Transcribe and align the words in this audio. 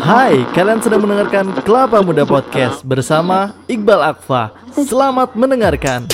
Hai, 0.00 0.48
kalian 0.56 0.80
sedang 0.80 1.04
mendengarkan 1.04 1.52
Kelapa 1.60 2.00
Muda 2.00 2.24
Podcast 2.24 2.80
bersama 2.88 3.52
Iqbal 3.68 4.00
Akfa. 4.00 4.48
Selamat 4.72 5.36
mendengarkan. 5.36 6.08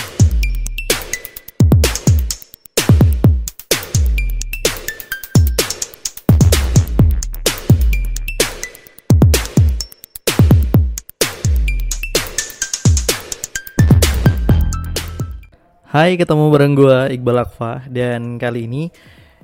Hai, 15.87 16.19
ketemu 16.19 16.51
bareng 16.51 16.75
gue 16.75 16.99
Iqbal 17.15 17.39
Akfa 17.47 17.87
dan 17.87 18.43
kali 18.43 18.67
ini 18.67 18.91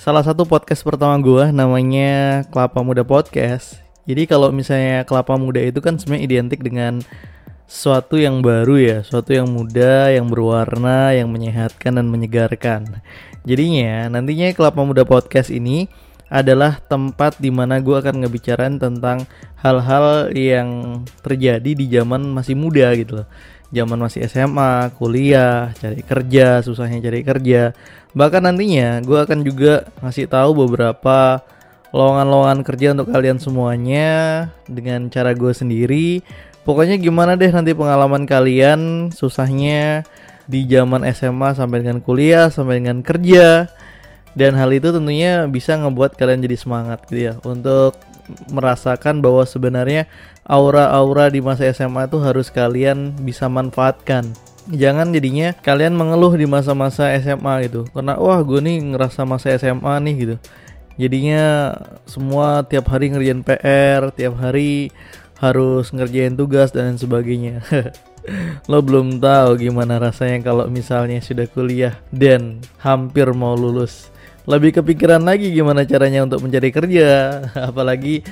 salah 0.03 0.27
satu 0.27 0.43
podcast 0.43 0.83
pertama 0.83 1.15
gue 1.23 1.55
namanya 1.55 2.43
Kelapa 2.51 2.83
Muda 2.83 3.07
Podcast. 3.07 3.82
Jadi 4.03 4.23
kalau 4.27 4.50
misalnya 4.50 5.07
kelapa 5.07 5.39
muda 5.39 5.62
itu 5.62 5.79
kan 5.79 5.98
sebenarnya 5.98 6.25
identik 6.27 6.61
dengan 6.61 7.03
sesuatu 7.71 8.18
yang 8.18 8.43
baru 8.43 8.75
ya, 8.77 8.99
sesuatu 9.07 9.32
yang 9.32 9.49
muda, 9.49 10.11
yang 10.11 10.29
berwarna, 10.29 11.14
yang 11.14 11.31
menyehatkan 11.31 11.96
dan 11.96 12.07
menyegarkan. 12.11 13.00
Jadinya 13.46 14.11
nantinya 14.11 14.50
kelapa 14.53 14.82
muda 14.82 15.07
podcast 15.07 15.49
ini 15.49 15.86
adalah 16.32 16.80
tempat 16.89 17.36
di 17.39 17.53
mana 17.53 17.79
gue 17.79 17.93
akan 17.93 18.25
ngebicarain 18.25 18.80
tentang 18.80 19.29
hal-hal 19.61 20.32
yang 20.32 21.00
terjadi 21.21 21.71
di 21.77 21.86
zaman 21.93 22.25
masih 22.32 22.57
muda 22.57 22.89
gitu 22.96 23.22
loh 23.22 23.29
zaman 23.72 23.99
masih 24.05 24.29
SMA, 24.29 24.93
kuliah, 25.00 25.72
cari 25.80 26.05
kerja, 26.05 26.61
susahnya 26.61 27.00
cari 27.00 27.25
kerja. 27.25 27.72
Bahkan 28.13 28.44
nantinya 28.44 29.00
gue 29.00 29.16
akan 29.16 29.41
juga 29.43 29.89
ngasih 30.05 30.29
tahu 30.29 30.69
beberapa 30.69 31.41
lowongan-lowongan 31.93 32.61
kerja 32.64 32.97
untuk 32.97 33.12
kalian 33.12 33.39
semuanya 33.39 34.11
dengan 34.67 35.12
cara 35.12 35.37
gue 35.37 35.53
sendiri. 35.53 36.25
Pokoknya 36.62 36.97
gimana 36.97 37.37
deh 37.37 37.50
nanti 37.50 37.75
pengalaman 37.75 38.25
kalian 38.25 39.11
susahnya 39.12 40.06
di 40.47 40.66
zaman 40.66 41.06
SMA 41.14 41.55
sampai 41.55 41.86
dengan 41.86 42.03
kuliah 42.03 42.50
sampai 42.50 42.83
dengan 42.83 43.03
kerja 43.03 43.70
dan 44.33 44.56
hal 44.56 44.72
itu 44.72 44.91
tentunya 44.91 45.44
bisa 45.47 45.77
ngebuat 45.77 46.16
kalian 46.16 46.41
jadi 46.44 46.56
semangat 46.56 47.05
gitu 47.08 47.20
ya 47.31 47.34
untuk 47.44 47.97
merasakan 48.48 49.20
bahwa 49.20 49.44
sebenarnya 49.44 50.09
aura-aura 50.47 51.28
di 51.28 51.44
masa 51.44 51.69
SMA 51.70 52.09
itu 52.09 52.19
harus 52.22 52.48
kalian 52.48 53.12
bisa 53.22 53.47
manfaatkan. 53.50 54.25
Jangan 54.70 55.11
jadinya 55.11 55.53
kalian 55.59 55.98
mengeluh 55.98 56.33
di 56.38 56.47
masa-masa 56.47 57.11
SMA 57.19 57.66
gitu. 57.66 57.83
Karena 57.91 58.14
wah 58.16 58.38
gue 58.41 58.62
nih 58.62 58.94
ngerasa 58.94 59.27
masa 59.27 59.53
SMA 59.59 59.94
nih 60.06 60.14
gitu. 60.16 60.36
Jadinya 61.00 61.72
semua 62.04 62.64
tiap 62.68 62.92
hari 62.92 63.12
ngerjain 63.12 63.40
PR, 63.40 64.12
tiap 64.12 64.36
hari 64.36 64.92
harus 65.42 65.90
ngerjain 65.90 66.38
tugas 66.38 66.70
dan 66.70 66.94
sebagainya. 66.94 67.64
Lo 68.70 68.78
belum 68.78 69.18
tahu 69.18 69.58
gimana 69.58 69.98
rasanya 69.98 70.38
kalau 70.46 70.70
misalnya 70.70 71.18
sudah 71.18 71.50
kuliah 71.50 71.98
dan 72.14 72.62
hampir 72.78 73.26
mau 73.34 73.58
lulus. 73.58 74.12
Lebih 74.46 74.82
kepikiran 74.82 75.22
lagi 75.22 75.50
gimana 75.50 75.82
caranya 75.82 76.22
untuk 76.22 76.42
mencari 76.42 76.70
kerja, 76.70 77.42
apalagi 77.70 78.22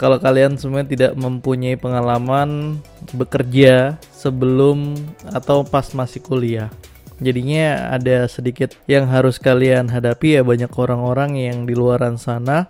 kalau 0.00 0.16
kalian 0.16 0.56
semua 0.56 0.82
tidak 0.82 1.12
mempunyai 1.12 1.76
pengalaman 1.76 2.80
bekerja 3.12 4.00
sebelum 4.10 4.96
atau 5.30 5.62
pas 5.62 5.86
masih 5.94 6.24
kuliah. 6.24 6.72
Jadinya 7.20 7.92
ada 7.92 8.24
sedikit 8.26 8.72
yang 8.88 9.04
harus 9.08 9.36
kalian 9.36 9.92
hadapi 9.92 10.40
ya 10.40 10.42
banyak 10.42 10.72
orang-orang 10.72 11.36
yang 11.36 11.68
di 11.68 11.76
luaran 11.76 12.16
sana 12.16 12.64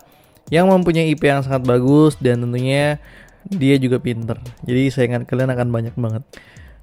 yang 0.51 0.67
mempunyai 0.67 1.15
IP 1.15 1.23
yang 1.23 1.39
sangat 1.41 1.63
bagus 1.63 2.19
dan 2.19 2.43
tentunya 2.43 2.99
dia 3.47 3.75
juga 3.79 3.97
pinter. 4.03 4.37
Jadi 4.67 4.91
saingan 4.91 5.23
kalian 5.23 5.55
akan 5.55 5.69
banyak 5.71 5.95
banget. 5.95 6.23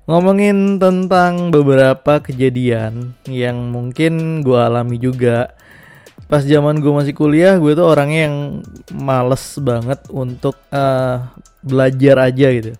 Ngomongin 0.08 0.80
tentang 0.80 1.52
beberapa 1.52 2.24
kejadian 2.24 3.12
yang 3.28 3.68
mungkin 3.68 4.40
gue 4.40 4.56
alami 4.56 4.96
juga 4.96 5.52
pas 6.28 6.44
zaman 6.44 6.80
gue 6.80 6.92
masih 6.92 7.16
kuliah 7.16 7.56
gue 7.56 7.72
tuh 7.72 7.88
orangnya 7.88 8.28
yang 8.28 8.36
males 8.92 9.56
banget 9.60 10.00
untuk 10.12 10.56
uh, 10.68 11.24
belajar 11.64 12.32
aja 12.32 12.48
gitu 12.52 12.72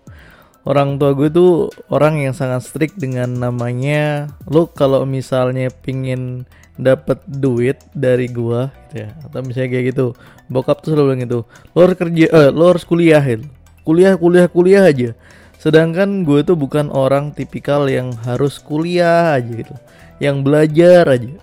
orang 0.67 0.99
tua 0.99 1.15
gue 1.15 1.29
tuh 1.31 1.71
orang 1.91 2.19
yang 2.23 2.33
sangat 2.35 2.67
strict 2.67 2.95
dengan 2.99 3.29
namanya. 3.35 4.31
Lo 4.47 4.67
kalau 4.67 5.03
misalnya 5.07 5.71
pingin 5.71 6.47
dapat 6.79 7.19
duit 7.27 7.79
dari 7.91 8.31
gue 8.31 8.71
gitu 8.71 9.03
ya 9.03 9.11
atau 9.27 9.43
misalnya 9.43 9.67
kayak 9.67 9.85
gitu 9.91 10.05
bokap 10.47 10.79
tuh 10.79 10.95
selalu 10.95 11.11
bilang 11.11 11.21
gitu 11.27 11.39
lo 11.75 11.79
harus 11.83 11.97
kerja 11.99 12.25
eh, 12.31 12.49
lo 12.55 12.71
harus 12.71 12.87
kuliah 12.87 13.19
gitu 13.19 13.51
kuliah 13.89 14.13
kuliah 14.21 14.45
kuliah 14.45 14.83
aja. 14.85 15.17
Sedangkan 15.57 16.21
gue 16.23 16.45
tuh 16.45 16.53
bukan 16.53 16.93
orang 16.93 17.33
tipikal 17.33 17.89
yang 17.89 18.13
harus 18.21 18.61
kuliah 18.61 19.33
aja 19.33 19.49
gitu. 19.49 19.75
Yang 20.21 20.37
belajar 20.45 21.03
aja. 21.09 21.33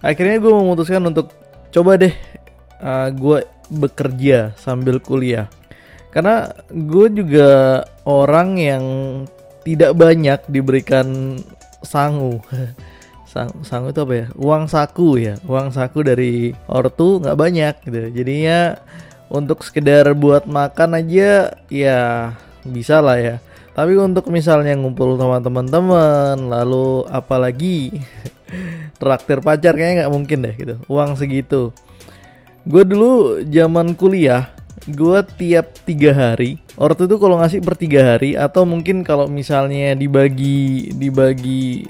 Akhirnya 0.00 0.40
gue 0.40 0.48
memutuskan 0.48 1.04
untuk 1.04 1.28
coba 1.68 2.00
deh 2.00 2.14
uh, 2.80 3.12
gue 3.12 3.44
bekerja 3.68 4.56
sambil 4.56 4.96
kuliah 4.96 5.52
karena 6.08 6.52
gue 6.72 7.06
juga 7.12 7.84
orang 8.08 8.56
yang 8.56 8.84
tidak 9.68 9.92
banyak 9.92 10.40
diberikan 10.48 11.36
sangu. 11.84 12.40
Sang 13.28 13.52
sangu 13.60 13.92
itu 13.92 14.00
apa 14.00 14.14
ya? 14.24 14.26
Uang 14.40 14.72
saku 14.72 15.20
ya. 15.20 15.36
Uang 15.44 15.68
saku 15.68 16.00
dari 16.00 16.56
ortu 16.64 17.20
nggak 17.20 17.36
banyak 17.36 17.74
gitu. 17.84 17.98
Jadinya 18.08 18.80
untuk 19.28 19.60
sekedar 19.60 20.08
buat 20.16 20.48
makan 20.48 20.96
aja 20.96 21.52
ya 21.68 22.32
bisa 22.64 23.04
lah 23.04 23.20
ya. 23.20 23.36
Tapi 23.76 24.00
untuk 24.00 24.32
misalnya 24.32 24.72
ngumpul 24.74 25.20
sama 25.20 25.44
teman-teman 25.44 26.40
lalu 26.40 27.04
apalagi 27.12 28.00
traktir 29.00 29.44
pacar 29.44 29.76
kayaknya 29.76 30.08
nggak 30.08 30.14
mungkin 30.16 30.38
deh 30.48 30.54
gitu. 30.56 30.74
Uang 30.88 31.12
segitu. 31.20 31.76
Gue 32.64 32.88
dulu 32.88 33.44
zaman 33.44 33.92
kuliah 33.92 34.57
gue 34.88 35.18
tiap 35.36 35.76
tiga 35.84 36.16
hari 36.16 36.56
ortu 36.80 37.04
itu 37.04 37.20
kalau 37.20 37.36
ngasih 37.36 37.60
per 37.60 37.76
tiga 37.76 38.14
hari 38.14 38.40
atau 38.40 38.64
mungkin 38.64 39.04
kalau 39.04 39.28
misalnya 39.28 39.92
dibagi 39.92 40.88
dibagi 40.96 41.84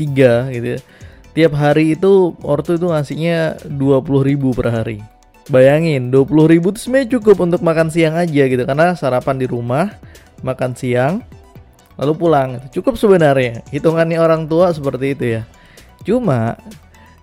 tiga 0.00 0.48
gitu 0.48 0.76
ya 0.76 0.80
tiap 1.36 1.52
hari 1.54 1.94
itu 1.94 2.32
ortu 2.40 2.80
itu 2.80 2.88
ngasihnya 2.88 3.60
dua 3.70 4.02
puluh 4.02 4.26
ribu 4.26 4.50
per 4.50 4.72
hari. 4.72 4.98
Bayangin 5.46 6.10
dua 6.10 6.26
puluh 6.26 6.50
ribu 6.50 6.74
itu 6.74 6.82
sebenarnya 6.86 7.18
cukup 7.18 7.42
untuk 7.44 7.60
makan 7.62 7.90
siang 7.92 8.18
aja 8.18 8.42
gitu 8.50 8.62
karena 8.66 8.96
sarapan 8.98 9.36
di 9.38 9.46
rumah 9.46 9.94
makan 10.40 10.74
siang 10.74 11.22
lalu 12.00 12.12
pulang. 12.16 12.50
Cukup 12.72 12.96
sebenarnya 12.96 13.62
hitungannya 13.70 14.18
orang 14.18 14.48
tua 14.48 14.72
seperti 14.72 15.12
itu 15.12 15.24
ya. 15.38 15.42
Cuma 16.02 16.56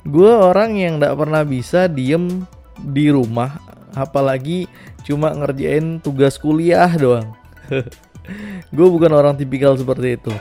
gue 0.08 0.32
orang 0.32 0.78
yang 0.78 1.04
gak 1.04 1.18
pernah 1.18 1.44
bisa 1.44 1.92
diem 1.92 2.46
di 2.80 3.10
rumah 3.12 3.60
apalagi 3.98 4.70
cuma 5.08 5.32
ngerjain 5.32 6.04
tugas 6.04 6.36
kuliah 6.36 6.92
doang. 6.92 7.32
gue 8.76 8.88
bukan 8.92 9.12
orang 9.16 9.40
tipikal 9.40 9.80
seperti 9.80 10.20
itu. 10.20 10.34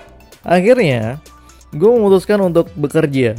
Akhirnya 0.42 1.22
gue 1.70 1.86
memutuskan 1.86 2.42
untuk 2.42 2.66
bekerja. 2.74 3.38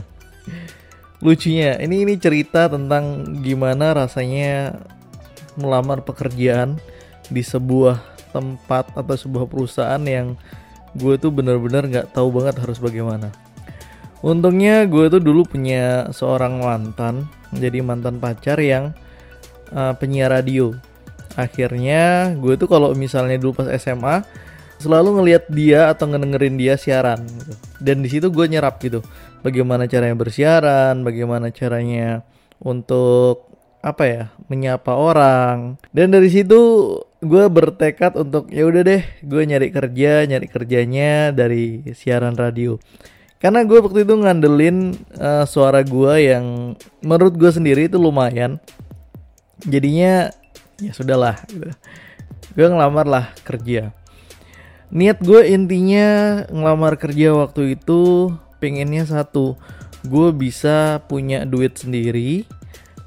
Lucunya, 1.19 1.75
ini 1.81 2.05
ini 2.07 2.15
cerita 2.15 2.69
tentang 2.71 3.35
gimana 3.41 3.91
rasanya 3.91 4.79
melamar 5.57 6.05
pekerjaan 6.05 6.77
di 7.27 7.41
sebuah 7.41 7.99
tempat 8.31 8.93
atau 8.93 9.15
sebuah 9.17 9.49
perusahaan 9.49 10.03
yang 10.05 10.37
gue 10.93 11.17
tuh 11.17 11.33
bener-bener 11.33 11.89
nggak 11.89 12.13
tahu 12.13 12.29
banget 12.31 12.61
harus 12.61 12.77
bagaimana. 12.77 13.33
Untungnya 14.21 14.85
gue 14.85 15.09
tuh 15.09 15.21
dulu 15.21 15.45
punya 15.45 16.09
seorang 16.13 16.61
mantan, 16.61 17.25
jadi 17.53 17.81
mantan 17.81 18.21
pacar 18.21 18.57
yang 18.61 18.93
uh, 19.73 19.93
penyiar 19.97 20.33
radio. 20.33 20.73
Akhirnya 21.37 22.33
gue 22.33 22.57
tuh 22.57 22.65
kalau 22.65 22.97
misalnya 22.97 23.37
dulu 23.37 23.61
pas 23.61 23.69
SMA 23.77 24.25
selalu 24.81 25.21
ngelihat 25.21 25.45
dia 25.53 25.93
atau 25.93 26.09
ngedengerin 26.09 26.57
dia 26.57 26.73
siaran 26.81 27.21
gitu. 27.21 27.53
Dan 27.77 28.01
di 28.01 28.09
situ 28.09 28.33
gue 28.33 28.45
nyerap 28.49 28.81
gitu. 28.81 29.05
Bagaimana 29.45 29.85
caranya 29.85 30.17
bersiaran, 30.17 31.05
bagaimana 31.05 31.53
caranya 31.53 32.25
untuk 32.57 33.47
apa 33.77 34.03
ya 34.09 34.23
menyapa 34.49 34.97
orang 34.97 35.77
dan 35.93 36.09
dari 36.09 36.33
situ 36.33 36.57
gue 37.21 37.45
bertekad 37.45 38.17
untuk 38.17 38.49
ya 38.49 38.65
udah 38.65 38.81
deh 38.83 39.03
gue 39.21 39.41
nyari 39.47 39.69
kerja 39.69 40.25
nyari 40.25 40.47
kerjanya 40.49 41.29
dari 41.31 41.85
siaran 41.93 42.33
radio 42.33 42.81
karena 43.37 43.61
gue 43.63 43.77
waktu 43.77 44.01
itu 44.01 44.13
ngandelin 44.17 44.97
uh, 45.21 45.45
suara 45.45 45.85
gue 45.85 46.13
yang 46.19 46.73
menurut 47.05 47.37
gue 47.37 47.51
sendiri 47.53 47.85
itu 47.85 48.01
lumayan 48.01 48.57
jadinya 49.61 50.33
ya 50.77 50.91
sudahlah 50.93 51.37
gitu. 51.49 51.69
gue 52.57 52.67
ngelamar 52.67 53.05
lah 53.05 53.25
kerja. 53.45 53.93
Niat 54.87 55.19
gue 55.19 55.51
intinya 55.51 56.41
ngelamar 56.47 56.95
kerja 56.95 57.35
waktu 57.35 57.75
itu 57.75 58.31
pengennya 58.63 59.03
satu 59.03 59.59
gue 60.07 60.29
bisa 60.31 61.03
punya 61.11 61.43
duit 61.43 61.75
sendiri 61.75 62.47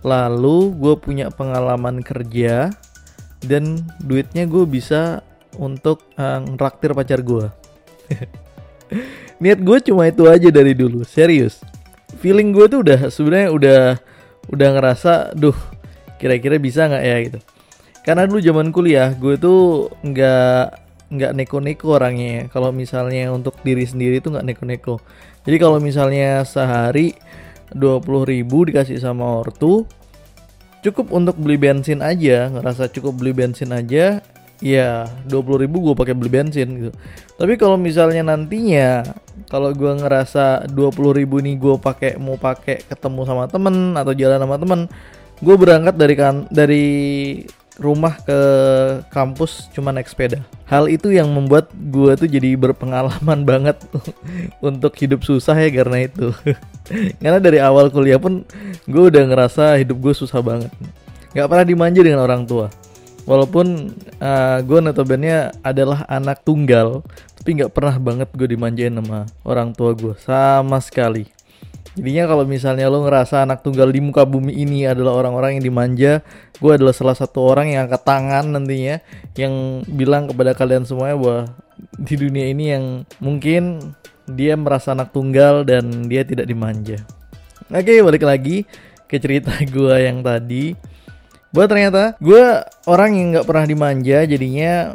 lalu 0.04 0.76
gue 0.76 0.94
punya 1.00 1.32
pengalaman 1.32 2.04
kerja 2.04 2.72
dan 3.44 3.84
duitnya 4.00 4.44
gue 4.44 4.64
bisa 4.68 5.24
untuk 5.56 6.04
uh, 6.20 6.44
ngeraktir 6.44 6.92
pacar 6.92 7.24
gue 7.24 7.48
niat 9.42 9.60
gue 9.60 9.78
cuma 9.88 10.04
itu 10.08 10.28
aja 10.28 10.48
dari 10.52 10.76
dulu 10.76 11.06
serius. 11.06 11.62
Feeling 12.20 12.52
gue 12.52 12.66
tuh 12.68 12.84
udah 12.84 13.08
sebenarnya 13.08 13.48
udah 13.54 13.80
udah 14.50 14.68
ngerasa 14.76 15.12
duh 15.32 15.56
kira-kira 16.20 16.60
bisa 16.60 16.84
nggak 16.90 17.04
ya? 17.06 17.16
Gitu 17.24 17.38
karena 18.00 18.24
dulu 18.24 18.40
zaman 18.40 18.72
kuliah 18.72 19.12
gue 19.16 19.36
tuh 19.36 19.92
nggak 20.00 20.90
nggak 21.10 21.32
neko-neko 21.34 21.98
orangnya. 21.98 22.46
Kalau 22.54 22.70
misalnya 22.70 23.34
untuk 23.34 23.58
diri 23.66 23.82
sendiri 23.82 24.22
tuh 24.22 24.38
nggak 24.38 24.46
neko-neko. 24.46 25.02
Jadi 25.42 25.56
kalau 25.58 25.82
misalnya 25.82 26.46
sehari 26.46 27.18
20 27.74 28.06
ribu 28.30 28.66
dikasih 28.66 28.98
sama 29.02 29.42
ortu 29.42 29.86
cukup 30.86 31.10
untuk 31.10 31.36
beli 31.36 31.58
bensin 31.58 32.00
aja. 32.00 32.46
Ngerasa 32.48 32.88
cukup 32.94 33.20
beli 33.20 33.34
bensin 33.34 33.74
aja 33.74 34.22
ya 34.60 35.08
20 35.26 35.64
ribu 35.66 35.90
gue 35.90 35.94
pakai 35.98 36.14
beli 36.14 36.30
bensin 36.30 36.68
gitu. 36.78 36.92
Tapi 37.34 37.58
kalau 37.58 37.74
misalnya 37.80 38.22
nantinya 38.22 39.02
kalau 39.50 39.74
gue 39.74 39.92
ngerasa 39.98 40.70
20 40.70 41.18
ribu 41.18 41.42
nih 41.42 41.58
gue 41.58 41.74
pakai 41.80 42.20
mau 42.22 42.38
pakai 42.38 42.86
ketemu 42.86 43.20
sama 43.26 43.44
temen 43.50 43.98
atau 43.98 44.12
jalan 44.14 44.38
sama 44.38 44.56
temen 44.60 44.80
gue 45.40 45.56
berangkat 45.56 45.96
dari 45.96 46.14
kan 46.14 46.44
dari 46.52 46.86
rumah 47.80 48.20
ke 48.20 48.38
kampus 49.08 49.72
cuma 49.72 49.90
naik 49.90 50.12
sepeda. 50.12 50.44
Hal 50.68 50.86
itu 50.92 51.08
yang 51.08 51.32
membuat 51.32 51.72
gue 51.72 52.12
tuh 52.14 52.28
jadi 52.28 52.52
berpengalaman 52.54 53.42
banget 53.50 53.80
untuk 54.60 54.92
hidup 55.00 55.24
susah 55.24 55.56
ya 55.56 55.72
karena 55.72 56.04
itu. 56.04 56.30
karena 57.24 57.40
dari 57.40 57.58
awal 57.58 57.88
kuliah 57.88 58.20
pun 58.20 58.44
gue 58.84 59.02
udah 59.08 59.24
ngerasa 59.24 59.80
hidup 59.80 59.96
gue 59.96 60.12
susah 60.12 60.44
banget. 60.44 60.70
Gak 61.32 61.48
pernah 61.48 61.64
dimanja 61.64 62.00
dengan 62.04 62.20
orang 62.20 62.44
tua. 62.44 62.68
Walaupun 63.24 63.96
uh, 64.20 64.28
eh, 64.28 64.58
gue 64.64 64.78
notabene 64.80 65.54
adalah 65.64 66.04
anak 66.10 66.44
tunggal, 66.44 67.00
tapi 67.40 67.64
gak 67.64 67.72
pernah 67.72 67.96
banget 67.96 68.28
gue 68.36 68.48
dimanjain 68.48 68.92
sama 68.92 69.24
orang 69.48 69.72
tua 69.72 69.96
gue 69.96 70.12
sama 70.20 70.76
sekali. 70.84 71.39
Jadinya 71.98 72.30
kalau 72.30 72.46
misalnya 72.46 72.86
lo 72.86 73.02
ngerasa 73.02 73.42
anak 73.42 73.66
tunggal 73.66 73.90
di 73.90 73.98
muka 73.98 74.22
bumi 74.22 74.54
ini 74.54 74.86
adalah 74.86 75.18
orang-orang 75.18 75.58
yang 75.58 75.64
dimanja, 75.74 76.22
gue 76.62 76.70
adalah 76.70 76.94
salah 76.94 77.18
satu 77.18 77.42
orang 77.42 77.74
yang 77.74 77.90
angkat 77.90 78.06
tangan 78.06 78.46
nantinya 78.46 79.02
yang 79.34 79.82
bilang 79.90 80.30
kepada 80.30 80.54
kalian 80.54 80.86
semuanya 80.86 81.18
bahwa 81.18 81.38
di 81.98 82.14
dunia 82.14 82.46
ini 82.46 82.64
yang 82.70 82.84
mungkin 83.18 83.90
dia 84.30 84.54
merasa 84.54 84.94
anak 84.94 85.10
tunggal 85.10 85.66
dan 85.66 86.06
dia 86.06 86.22
tidak 86.22 86.46
dimanja. 86.46 87.02
Oke, 87.74 87.98
balik 88.06 88.22
lagi 88.22 88.62
ke 89.10 89.18
cerita 89.18 89.50
gue 89.74 89.94
yang 89.98 90.22
tadi. 90.22 90.78
Buat 91.50 91.74
ternyata 91.74 92.14
gue 92.22 92.62
orang 92.86 93.18
yang 93.18 93.26
nggak 93.34 93.46
pernah 93.50 93.66
dimanja, 93.66 94.22
jadinya 94.30 94.94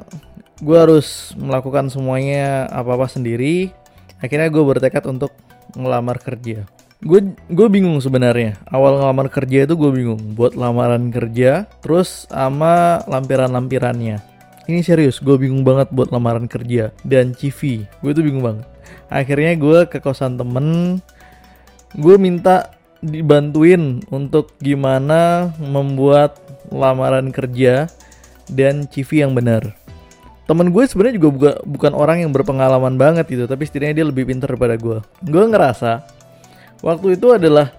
gue 0.64 0.78
harus 0.80 1.36
melakukan 1.36 1.92
semuanya 1.92 2.72
apa-apa 2.72 3.12
sendiri. 3.12 3.76
Akhirnya 4.24 4.48
gue 4.48 4.64
bertekad 4.64 5.04
untuk 5.12 5.36
ngelamar 5.76 6.24
kerja 6.24 6.64
gue 7.06 7.38
gue 7.54 7.68
bingung 7.69 8.02
sebenarnya. 8.02 8.57
Awal 8.68 8.98
ngelamar 8.98 9.30
kerja 9.30 9.69
itu 9.69 9.78
gue 9.78 9.92
bingung. 9.94 10.22
Buat 10.34 10.57
lamaran 10.57 11.13
kerja 11.13 11.69
terus 11.80 12.25
sama 12.28 13.06
lampiran-lampirannya. 13.06 14.19
Ini 14.66 14.81
serius 14.81 15.22
gue 15.22 15.38
bingung 15.38 15.62
banget 15.62 15.94
buat 15.94 16.10
lamaran 16.10 16.50
kerja. 16.50 16.90
Dan 17.06 17.38
CV 17.38 17.86
gue 17.86 18.12
tuh 18.12 18.25
bingung 18.25 18.42
banget. 18.42 18.66
Akhirnya 19.13 19.54
gue 19.54 19.80
ke 19.86 20.02
kosan 20.02 20.42
temen. 20.42 21.00
Gue 21.94 22.18
minta 22.18 22.74
dibantuin 23.06 24.01
untuk 24.10 24.58
gimana 24.58 25.54
membuat 25.62 26.42
lamaran 26.74 27.30
kerja 27.30 27.86
dan 28.50 28.90
CV 28.90 29.22
yang 29.22 29.38
benar. 29.38 29.78
Temen 30.46 30.69
gue 30.69 30.86
sebenarnya 30.86 31.18
juga 31.18 31.30
buka, 31.34 31.51
bukan 31.66 31.92
orang 31.98 32.22
yang 32.22 32.30
berpengalaman 32.30 33.01
banget 33.01 33.25
gitu 33.25 33.50
tapi 33.50 33.66
setidaknya 33.66 34.01
dia 34.01 34.06
lebih 34.06 34.30
pintar 34.30 34.54
daripada 34.54 34.78
gue 34.78 35.01
gue 35.25 35.42
ngerasa 35.42 36.15
waktu 36.86 37.18
itu 37.18 37.34
adalah 37.34 37.74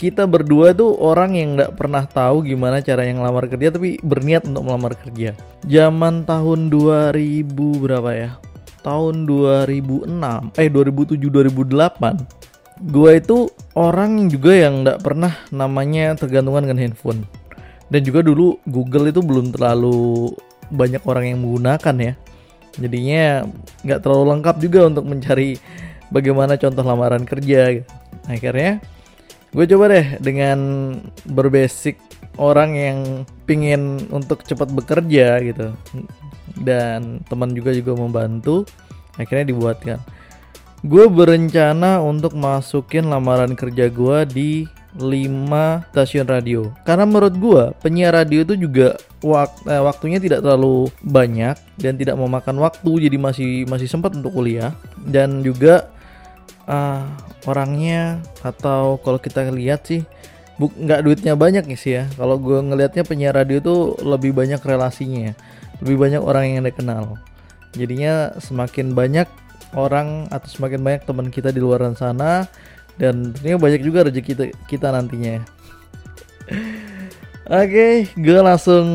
kita 0.00 0.24
berdua 0.24 0.72
tuh 0.72 0.96
orang 0.96 1.36
yang 1.36 1.60
nggak 1.60 1.76
pernah 1.76 2.08
tahu 2.08 2.40
gimana 2.48 2.80
cara 2.80 3.04
yang 3.04 3.20
lamar 3.20 3.44
kerja 3.52 3.68
tapi 3.68 4.00
berniat 4.00 4.48
untuk 4.48 4.64
melamar 4.64 4.96
kerja. 4.96 5.36
Zaman 5.68 6.24
tahun 6.24 6.72
2000 6.72 7.52
berapa 7.84 8.10
ya? 8.16 8.30
Tahun 8.80 9.28
2006, 9.28 10.56
eh 10.56 10.72
2007 10.72 11.28
2008. 11.28 12.16
Gua 12.80 13.12
itu 13.12 13.52
orang 13.76 14.32
juga 14.32 14.56
yang 14.56 14.88
nggak 14.88 15.04
pernah 15.04 15.36
namanya 15.52 16.16
tergantungan 16.16 16.64
dengan 16.64 16.88
handphone. 16.88 17.28
Dan 17.92 18.00
juga 18.00 18.24
dulu 18.24 18.56
Google 18.64 19.12
itu 19.12 19.20
belum 19.20 19.52
terlalu 19.52 20.32
banyak 20.72 21.04
orang 21.04 21.28
yang 21.28 21.44
menggunakan 21.44 21.96
ya. 22.00 22.12
Jadinya 22.80 23.44
nggak 23.84 24.00
terlalu 24.00 24.24
lengkap 24.32 24.56
juga 24.64 24.80
untuk 24.88 25.04
mencari 25.04 25.60
bagaimana 26.08 26.56
contoh 26.56 26.80
lamaran 26.80 27.28
kerja 27.28 27.60
gitu 27.76 27.99
akhirnya 28.26 28.80
gue 29.50 29.64
coba 29.66 29.84
deh 29.90 30.06
dengan 30.22 30.58
berbasic 31.26 31.98
orang 32.38 32.70
yang 32.78 32.98
pingin 33.44 34.06
untuk 34.14 34.46
cepat 34.46 34.70
bekerja 34.70 35.42
gitu. 35.42 35.74
Dan 36.60 37.24
teman 37.26 37.50
juga 37.56 37.74
juga 37.74 37.98
membantu 37.98 38.68
akhirnya 39.18 39.50
dibuatkan. 39.50 39.98
Gue 40.80 41.12
berencana 41.12 42.00
untuk 42.00 42.32
masukin 42.32 43.12
lamaran 43.12 43.52
kerja 43.52 43.92
gue 43.92 44.18
di 44.32 44.50
5 44.96 45.92
stasiun 45.92 46.26
radio. 46.26 46.72
Karena 46.82 47.04
menurut 47.04 47.34
gue 47.36 47.62
penyiar 47.84 48.16
radio 48.16 48.42
itu 48.42 48.56
juga 48.56 48.96
wak 49.20 49.68
eh, 49.68 49.82
waktunya 49.84 50.18
tidak 50.18 50.40
terlalu 50.40 50.88
banyak 51.04 51.54
dan 51.76 51.94
tidak 52.00 52.16
memakan 52.16 52.58
waktu 52.64 53.06
jadi 53.06 53.16
masih 53.20 53.68
masih 53.68 53.86
sempat 53.86 54.16
untuk 54.16 54.32
kuliah. 54.32 54.72
Dan 55.04 55.44
juga 55.44 55.92
uh, 56.70 57.02
orangnya 57.50 58.22
atau 58.46 59.02
kalau 59.02 59.18
kita 59.18 59.50
lihat 59.50 59.90
sih 59.90 60.06
nggak 60.60 61.02
duitnya 61.02 61.34
banyak 61.34 61.64
nih 61.66 61.78
sih 61.80 61.92
ya. 61.98 62.04
Kalau 62.14 62.36
gue 62.38 62.60
ngelihatnya 62.62 63.02
penyiar 63.02 63.34
radio 63.34 63.58
tuh 63.58 63.98
lebih 64.04 64.30
banyak 64.36 64.60
relasinya 64.62 65.34
lebih 65.80 65.96
banyak 65.96 66.22
orang 66.22 66.44
yang 66.56 66.62
dikenal 66.64 67.16
jadinya 67.72 68.34
semakin 68.36 68.92
banyak 68.92 69.26
orang 69.72 70.26
atau 70.28 70.48
semakin 70.50 70.80
banyak 70.82 71.02
teman 71.06 71.28
kita 71.30 71.54
di 71.54 71.62
luar 71.62 71.80
sana 71.94 72.44
dan 72.98 73.32
tentunya 73.32 73.56
banyak 73.56 73.80
juga 73.80 74.04
rezeki 74.10 74.34
kita, 74.34 74.44
kita 74.68 74.88
nantinya. 74.92 75.40
Oke 77.50 77.66
okay, 77.66 77.94
gue 78.14 78.40
langsung 78.42 78.86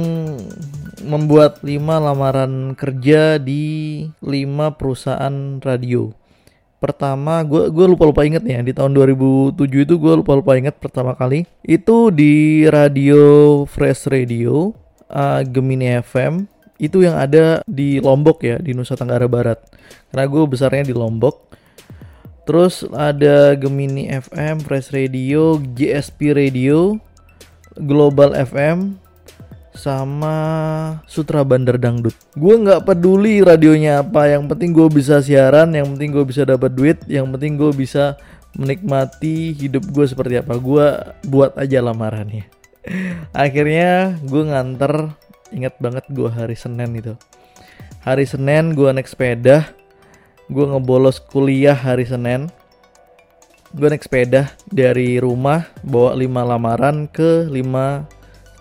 membuat 1.03 1.63
5 1.63 1.79
lamaran 1.79 2.75
kerja 2.75 3.39
di 3.39 4.05
5 4.23 4.77
perusahaan 4.79 5.59
radio 5.63 6.11
pertama 6.79 7.41
gue 7.41 7.71
gue 7.71 7.85
lupa 7.87 8.03
lupa 8.05 8.21
inget 8.27 8.43
ya 8.43 8.59
di 8.61 8.75
tahun 8.75 8.93
2007 8.93 9.57
itu 9.87 9.95
gue 9.97 10.13
lupa 10.21 10.35
lupa 10.37 10.57
inget 10.59 10.75
pertama 10.77 11.15
kali. 11.15 11.47
Itu 11.63 12.11
di 12.11 12.65
radio 12.69 13.63
Fresh 13.65 14.11
Radio 14.11 14.75
uh, 15.09 15.41
Gemini 15.45 16.01
FM 16.03 16.45
itu 16.75 17.07
yang 17.07 17.15
ada 17.15 17.63
di 17.63 18.03
Lombok 18.03 18.43
ya 18.43 18.59
di 18.59 18.75
Nusa 18.75 18.99
Tenggara 18.99 19.25
Barat. 19.31 19.63
Karena 20.11 20.25
gue 20.27 20.43
besarnya 20.45 20.83
di 20.83 20.95
Lombok. 20.95 21.55
Terus 22.45 22.85
ada 22.93 23.57
Gemini 23.57 24.05
FM 24.11 24.61
Fresh 24.61 24.93
Radio 24.93 25.57
GSP 25.57 26.37
Radio 26.37 27.01
Global 27.73 28.37
FM 28.37 29.04
sama 29.75 30.35
Sutra 31.05 31.43
Bandar 31.43 31.75
Dangdut. 31.77 32.15
Gue 32.33 32.55
nggak 32.57 32.87
peduli 32.87 33.43
radionya 33.43 34.01
apa, 34.01 34.31
yang 34.31 34.47
penting 34.47 34.71
gue 34.73 34.87
bisa 34.89 35.19
siaran, 35.19 35.75
yang 35.75 35.95
penting 35.95 36.15
gue 36.15 36.25
bisa 36.25 36.47
dapat 36.47 36.71
duit, 36.73 36.99
yang 37.05 37.29
penting 37.31 37.59
gue 37.59 37.71
bisa 37.75 38.15
menikmati 38.55 39.51
hidup 39.53 39.83
gue 39.91 40.05
seperti 40.07 40.39
apa. 40.39 40.55
Gue 40.57 40.87
buat 41.27 41.53
aja 41.59 41.83
lamarannya. 41.83 42.47
Akhirnya 43.35 44.15
gue 44.23 44.43
nganter, 44.47 45.11
ingat 45.51 45.75
banget 45.77 46.05
gue 46.09 46.29
hari 46.31 46.55
Senin 46.55 46.91
itu. 46.95 47.13
Hari 48.05 48.25
Senin 48.25 48.77
gue 48.77 48.89
naik 48.89 49.09
sepeda, 49.09 49.69
gue 50.47 50.65
ngebolos 50.65 51.19
kuliah 51.19 51.75
hari 51.75 52.07
Senin. 52.07 52.47
Gue 53.75 53.91
naik 53.91 54.07
sepeda 54.07 54.55
dari 54.71 55.19
rumah 55.19 55.67
bawa 55.83 56.15
5 56.15 56.23
lamaran 56.23 57.11
ke 57.11 57.51
5 57.51 58.14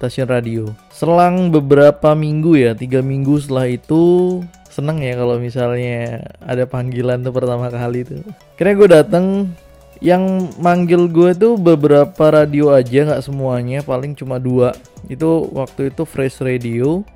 stasiun 0.04 0.28
radio. 0.28 0.64
Selang 0.92 1.49
beberapa 1.49 2.12
minggu 2.12 2.61
ya, 2.61 2.76
tiga 2.76 3.00
minggu 3.00 3.40
setelah 3.40 3.73
itu 3.73 4.44
seneng 4.68 5.00
ya 5.00 5.16
kalau 5.16 5.40
misalnya 5.40 6.28
ada 6.44 6.68
panggilan 6.68 7.25
tuh 7.25 7.32
pertama 7.32 7.73
kali 7.73 8.04
itu. 8.04 8.20
Kira 8.61 8.76
gue 8.76 8.88
dateng 8.92 9.56
yang 10.04 10.52
manggil 10.61 11.08
gue 11.08 11.32
tuh 11.32 11.56
beberapa 11.56 12.28
radio 12.28 12.76
aja 12.76 13.08
nggak 13.08 13.25
semuanya 13.25 13.80
paling 13.80 14.12
cuma 14.12 14.37
dua 14.37 14.76
itu 15.08 15.49
waktu 15.54 15.88
itu 15.88 16.04
Fresh 16.04 16.44
Radio 16.44 17.06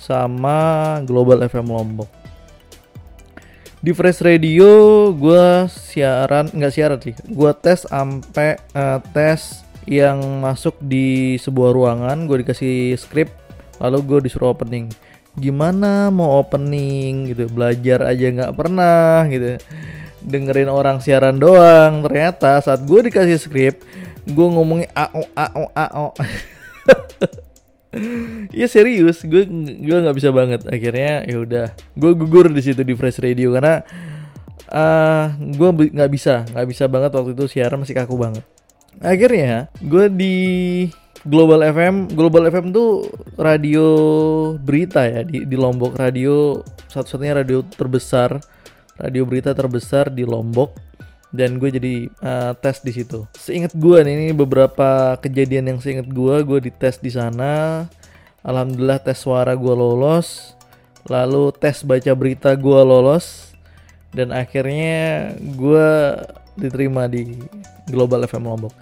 sama 0.00 0.96
Global 1.04 1.44
FM 1.44 1.68
Lombok 1.68 2.08
di 3.84 3.92
Fresh 3.92 4.24
Radio 4.24 5.08
gue 5.12 5.68
siaran 5.68 6.48
nggak 6.48 6.72
siaran 6.72 7.00
sih 7.00 7.12
gue 7.16 7.52
tes 7.60 7.84
sampai 7.84 8.56
uh, 8.72 9.00
tes 9.12 9.59
yang 9.88 10.20
masuk 10.44 10.76
di 10.80 11.36
sebuah 11.40 11.72
ruangan 11.72 12.28
gue 12.28 12.44
dikasih 12.44 12.96
skrip 13.00 13.32
lalu 13.80 13.98
gue 14.04 14.18
disuruh 14.28 14.52
opening. 14.52 14.92
Gimana 15.38 16.12
mau 16.12 16.42
opening 16.42 17.32
gitu? 17.32 17.48
Belajar 17.48 18.04
aja 18.04 18.26
nggak 18.28 18.54
pernah 18.56 19.24
gitu. 19.30 19.56
Dengerin 20.20 20.68
orang 20.68 21.00
siaran 21.00 21.40
doang. 21.40 22.04
Ternyata 22.04 22.60
saat 22.60 22.84
gue 22.84 23.00
dikasih 23.08 23.40
skrip 23.40 23.80
gue 24.28 24.46
ngomongnya 24.52 24.88
ao 24.92 25.24
ao 25.32 25.64
ao 25.72 26.08
Iya 28.54 28.70
serius, 28.70 29.26
gue 29.26 29.42
gue 29.82 29.96
nggak 29.98 30.14
bisa 30.14 30.30
banget. 30.30 30.62
Akhirnya 30.70 31.26
ya 31.26 31.36
udah, 31.42 31.66
gue 31.98 32.12
gugur 32.14 32.46
di 32.46 32.62
situ 32.62 32.86
di 32.86 32.94
Fresh 32.94 33.18
Radio 33.18 33.50
karena 33.50 33.82
uh, 34.70 35.34
gue 35.34 35.90
nggak 35.90 36.10
bisa, 36.10 36.46
nggak 36.54 36.68
bisa 36.70 36.86
banget 36.86 37.10
waktu 37.18 37.34
itu 37.34 37.50
siaran 37.50 37.82
masih 37.82 37.98
kaku 37.98 38.14
banget. 38.14 38.46
Akhirnya 38.98 39.70
gue 39.78 40.10
di 40.10 40.36
Global 41.22 41.60
FM, 41.68 42.10
Global 42.16 42.48
FM 42.48 42.72
tuh 42.74 43.06
radio 43.36 43.86
berita 44.56 45.04
ya 45.04 45.20
di, 45.20 45.44
di 45.44 45.56
Lombok, 45.56 45.94
radio 46.00 46.64
satu-satunya 46.88 47.44
radio 47.44 47.60
terbesar, 47.62 48.40
radio 48.96 49.22
berita 49.28 49.52
terbesar 49.52 50.08
di 50.08 50.24
Lombok 50.24 50.90
dan 51.30 51.62
gue 51.62 51.70
jadi 51.70 51.94
uh, 52.24 52.52
tes 52.58 52.82
di 52.82 52.92
situ. 52.96 53.28
Seingat 53.38 53.76
gue 53.76 53.98
nih 54.02 54.14
ini 54.16 54.34
beberapa 54.34 55.14
kejadian 55.22 55.76
yang 55.76 55.78
seingat 55.78 56.10
gue, 56.10 56.36
gue 56.42 56.58
dites 56.58 56.98
di 56.98 57.12
sana. 57.12 57.86
Alhamdulillah 58.42 59.04
tes 59.04 59.20
suara 59.20 59.54
gue 59.54 59.74
lolos, 59.76 60.56
lalu 61.06 61.52
tes 61.52 61.84
baca 61.84 62.12
berita 62.16 62.56
gue 62.56 62.80
lolos, 62.80 63.52
dan 64.10 64.32
akhirnya 64.34 65.36
gue 65.38 65.88
diterima 66.56 67.06
di 67.10 67.38
Global 67.90 68.24
FM 68.26 68.46
Lombok. 68.46 68.74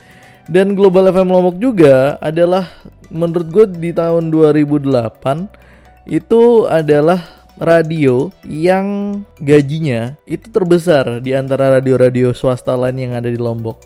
Dan 0.48 0.72
Global 0.72 1.12
FM 1.12 1.28
Lombok 1.28 1.56
juga 1.60 2.16
adalah 2.24 2.64
menurut 3.12 3.48
gue 3.52 3.64
di 3.68 3.90
tahun 3.92 4.32
2008 4.32 6.08
itu 6.08 6.64
adalah 6.64 7.20
radio 7.58 8.30
yang 8.46 9.20
gajinya 9.42 10.14
itu 10.24 10.48
terbesar 10.48 11.20
di 11.20 11.34
antara 11.34 11.76
radio-radio 11.76 12.30
swasta 12.32 12.72
lain 12.78 12.96
yang 12.96 13.12
ada 13.18 13.28
di 13.28 13.36
Lombok. 13.36 13.82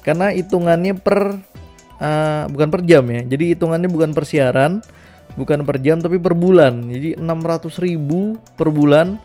Karena 0.00 0.32
hitungannya 0.32 0.96
per 0.96 1.36
uh, 2.00 2.44
bukan 2.48 2.68
per 2.72 2.82
jam 2.88 3.04
ya. 3.06 3.22
Jadi 3.22 3.54
hitungannya 3.54 3.86
bukan 3.92 4.10
per 4.16 4.24
siaran, 4.24 4.80
bukan 5.36 5.62
per 5.62 5.78
jam 5.84 6.00
tapi 6.00 6.16
per 6.16 6.32
bulan. 6.32 6.88
Jadi 6.88 7.20
600 7.20 7.84
ribu 7.84 8.40
per 8.56 8.72
bulan 8.72 9.20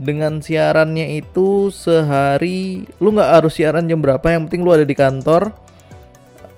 dengan 0.00 0.40
siarannya 0.40 1.20
itu 1.20 1.68
sehari 1.68 2.88
lu 3.04 3.12
nggak 3.12 3.30
harus 3.36 3.60
siaran 3.60 3.84
jam 3.84 4.00
berapa 4.00 4.24
yang 4.32 4.48
penting 4.48 4.64
lu 4.64 4.72
ada 4.72 4.88
di 4.88 4.96
kantor 4.96 5.52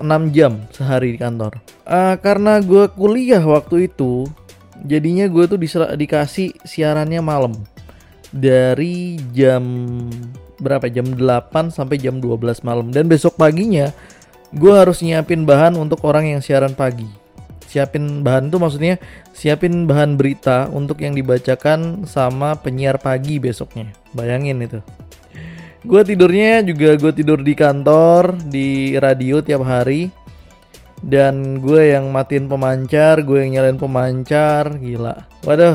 6 0.02 0.34
jam 0.34 0.62
sehari 0.75 1.14
di 1.14 1.18
kantor. 1.18 1.62
Uh, 1.87 2.18
karena 2.18 2.58
gue 2.58 2.90
kuliah 2.94 3.42
waktu 3.42 3.87
itu 3.87 4.26
jadinya 4.82 5.30
gue 5.30 5.46
tuh 5.46 5.58
dikasih 5.94 6.58
siarannya 6.66 7.22
malam. 7.22 7.54
Dari 8.34 9.20
jam 9.30 9.62
berapa? 10.58 10.90
Jam 10.90 11.06
8 11.14 11.70
sampai 11.70 12.02
jam 12.02 12.18
12 12.18 12.66
malam. 12.66 12.90
Dan 12.90 13.06
besok 13.06 13.38
paginya 13.38 13.94
gue 14.50 14.72
harus 14.75 15.00
nyiapin 15.06 15.46
bahan 15.46 15.78
untuk 15.78 16.02
orang 16.02 16.34
yang 16.34 16.42
siaran 16.42 16.75
pagi 16.75 17.22
siapin 17.73 18.21
bahan 18.21 18.52
tuh 18.52 18.61
maksudnya 18.61 19.00
siapin 19.33 19.88
bahan 19.88 20.21
berita 20.21 20.69
untuk 20.69 21.00
yang 21.00 21.17
dibacakan 21.17 22.05
sama 22.05 22.61
penyiar 22.61 23.00
pagi 23.00 23.41
besoknya. 23.41 23.88
Bayangin 24.12 24.61
itu. 24.61 24.85
Gue 25.88 26.05
tidurnya 26.05 26.61
juga 26.61 27.00
gue 27.00 27.12
tidur 27.17 27.41
di 27.41 27.57
kantor 27.57 28.37
di 28.45 29.00
radio 29.00 29.41
tiap 29.41 29.64
hari. 29.64 30.12
Dan 31.02 31.59
gue 31.59 31.99
yang 31.99 32.14
matiin 32.14 32.47
pemancar 32.47 33.26
gue 33.26 33.43
yang 33.43 33.59
nyalain 33.59 33.81
pemancar 33.81 34.79
gila. 34.79 35.26
Waduh 35.43 35.75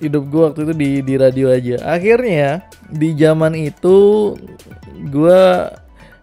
hidup 0.00 0.24
gue 0.32 0.42
waktu 0.48 0.60
itu 0.64 0.72
di 0.72 0.90
di 1.04 1.14
radio 1.20 1.52
aja. 1.52 1.76
Akhirnya 1.84 2.64
di 2.88 3.12
zaman 3.18 3.52
itu 3.52 4.32
gue 5.12 5.42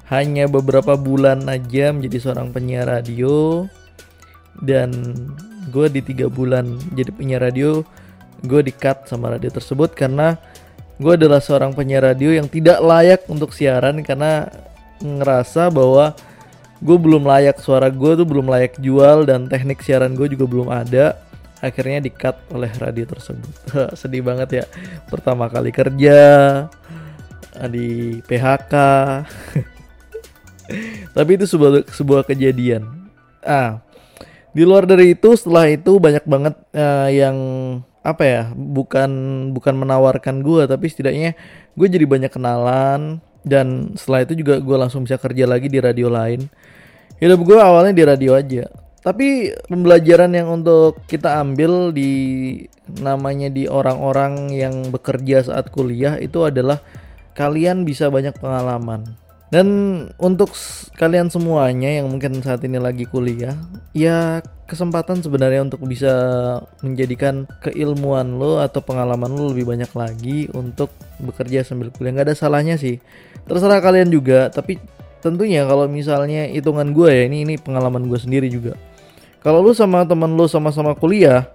hanya 0.10 0.46
beberapa 0.50 0.98
bulan 0.98 1.46
aja 1.46 1.94
menjadi 1.94 2.18
seorang 2.18 2.50
penyiar 2.50 2.90
radio 2.90 3.66
dan 4.62 4.94
gue 5.74 5.88
di 5.90 6.02
tiga 6.04 6.30
bulan 6.30 6.78
jadi 6.94 7.10
penyiar 7.10 7.42
radio 7.42 7.82
gue 8.44 8.62
di 8.62 8.74
cut 8.76 9.08
sama 9.08 9.32
radio 9.34 9.50
tersebut 9.50 9.96
karena 9.96 10.36
gue 11.00 11.14
adalah 11.16 11.40
seorang 11.42 11.74
penyiar 11.74 12.06
radio 12.06 12.36
yang 12.36 12.46
tidak 12.46 12.78
layak 12.84 13.26
untuk 13.32 13.56
siaran 13.56 14.04
karena 14.06 14.52
ngerasa 15.02 15.74
bahwa 15.74 16.14
gue 16.84 16.98
belum 17.00 17.24
layak 17.24 17.64
suara 17.64 17.88
gue 17.88 18.12
tuh 18.20 18.28
belum 18.28 18.52
layak 18.52 18.78
jual 18.84 19.24
dan 19.24 19.48
teknik 19.48 19.84
siaran 19.84 20.14
gue 20.14 20.32
juga 20.32 20.46
belum 20.48 20.70
ada. 20.72 21.20
Akhirnya 21.64 22.04
di 22.04 22.12
cut 22.12 22.36
oleh 22.52 22.68
radio 22.76 23.08
tersebut. 23.08 23.52
Sedih 24.00 24.20
banget 24.20 24.64
ya 24.64 24.66
pertama 25.08 25.48
kali 25.48 25.72
kerja 25.72 26.20
di 27.70 28.20
PHK 28.26 28.74
tapi 31.16 31.32
itu 31.38 31.46
sebuah 31.48 31.88
sebuah 31.92 32.22
kejadian. 32.28 32.84
Ah 33.44 33.83
di 34.54 34.64
luar 34.64 34.86
dari 34.86 35.18
itu 35.18 35.34
setelah 35.34 35.66
itu 35.70 35.98
banyak 35.98 36.26
banget 36.30 36.56
uh, 36.78 37.10
yang 37.10 37.38
apa 38.04 38.24
ya 38.24 38.44
bukan 38.54 39.12
bukan 39.56 39.74
menawarkan 39.80 40.44
gue 40.44 40.68
tapi 40.68 40.92
setidaknya 40.92 41.34
gue 41.74 41.88
jadi 41.88 42.06
banyak 42.06 42.30
kenalan 42.30 43.24
dan 43.44 43.92
setelah 44.00 44.24
itu 44.24 44.40
juga 44.40 44.60
gue 44.64 44.78
langsung 44.80 45.04
bisa 45.04 45.20
kerja 45.20 45.44
lagi 45.44 45.68
di 45.68 45.80
radio 45.84 46.08
lain. 46.08 46.48
Hidup 47.20 47.44
gue 47.44 47.60
awalnya 47.60 47.94
di 47.94 48.04
radio 48.08 48.32
aja. 48.40 48.68
Tapi 49.04 49.52
pembelajaran 49.68 50.32
yang 50.32 50.48
untuk 50.64 51.04
kita 51.12 51.44
ambil 51.44 51.92
di 51.92 52.64
namanya 53.04 53.52
di 53.52 53.68
orang-orang 53.68 54.56
yang 54.56 54.88
bekerja 54.88 55.44
saat 55.44 55.68
kuliah 55.76 56.16
itu 56.24 56.40
adalah 56.48 56.80
kalian 57.36 57.84
bisa 57.84 58.08
banyak 58.08 58.36
pengalaman 58.40 59.20
dan 59.54 59.68
untuk 60.18 60.50
kalian 60.98 61.30
semuanya 61.30 62.02
yang 62.02 62.10
mungkin 62.10 62.42
saat 62.42 62.66
ini 62.66 62.82
lagi 62.82 63.06
kuliah 63.06 63.54
ya 63.94 64.42
kesempatan 64.66 65.22
sebenarnya 65.22 65.62
untuk 65.62 65.86
bisa 65.86 66.10
menjadikan 66.82 67.46
keilmuan 67.62 68.42
lo 68.42 68.58
atau 68.58 68.82
pengalaman 68.82 69.30
lo 69.30 69.54
lebih 69.54 69.70
banyak 69.70 69.94
lagi 69.94 70.50
untuk 70.58 70.90
bekerja 71.22 71.62
sambil 71.62 71.94
kuliah. 71.94 72.18
Nggak 72.18 72.34
ada 72.34 72.36
salahnya 72.36 72.82
sih. 72.82 72.98
Terserah 73.46 73.78
kalian 73.78 74.10
juga 74.10 74.50
tapi 74.50 74.82
tentunya 75.22 75.70
kalau 75.70 75.86
misalnya 75.86 76.50
hitungan 76.50 76.90
gue 76.90 77.14
ya 77.14 77.30
ini 77.30 77.46
ini 77.46 77.56
pengalaman 77.62 78.10
gue 78.10 78.18
sendiri 78.18 78.50
juga. 78.50 78.74
Kalau 79.46 79.62
lu 79.62 79.78
sama 79.78 80.02
teman 80.10 80.34
lu 80.34 80.50
sama-sama 80.50 80.98
kuliah 80.98 81.46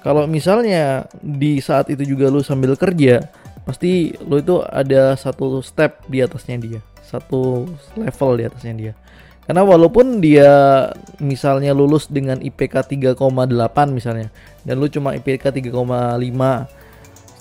kalau 0.00 0.24
misalnya 0.24 1.12
di 1.20 1.60
saat 1.60 1.92
itu 1.92 2.08
juga 2.08 2.32
lu 2.32 2.40
sambil 2.40 2.72
kerja 2.72 3.20
pasti 3.68 4.16
lu 4.24 4.40
itu 4.40 4.64
ada 4.64 5.12
satu 5.12 5.60
step 5.60 6.08
di 6.08 6.24
atasnya 6.24 6.56
dia 6.56 6.80
satu 7.04 7.68
level 7.94 8.30
di 8.40 8.44
atasnya 8.48 8.74
dia. 8.74 8.92
Karena 9.44 9.60
walaupun 9.60 10.24
dia 10.24 10.88
misalnya 11.20 11.76
lulus 11.76 12.08
dengan 12.08 12.40
IPK 12.40 12.80
3,8 12.96 13.20
misalnya 13.92 14.32
dan 14.64 14.80
lu 14.80 14.88
cuma 14.88 15.12
IPK 15.12 15.52
3,5 15.52 15.68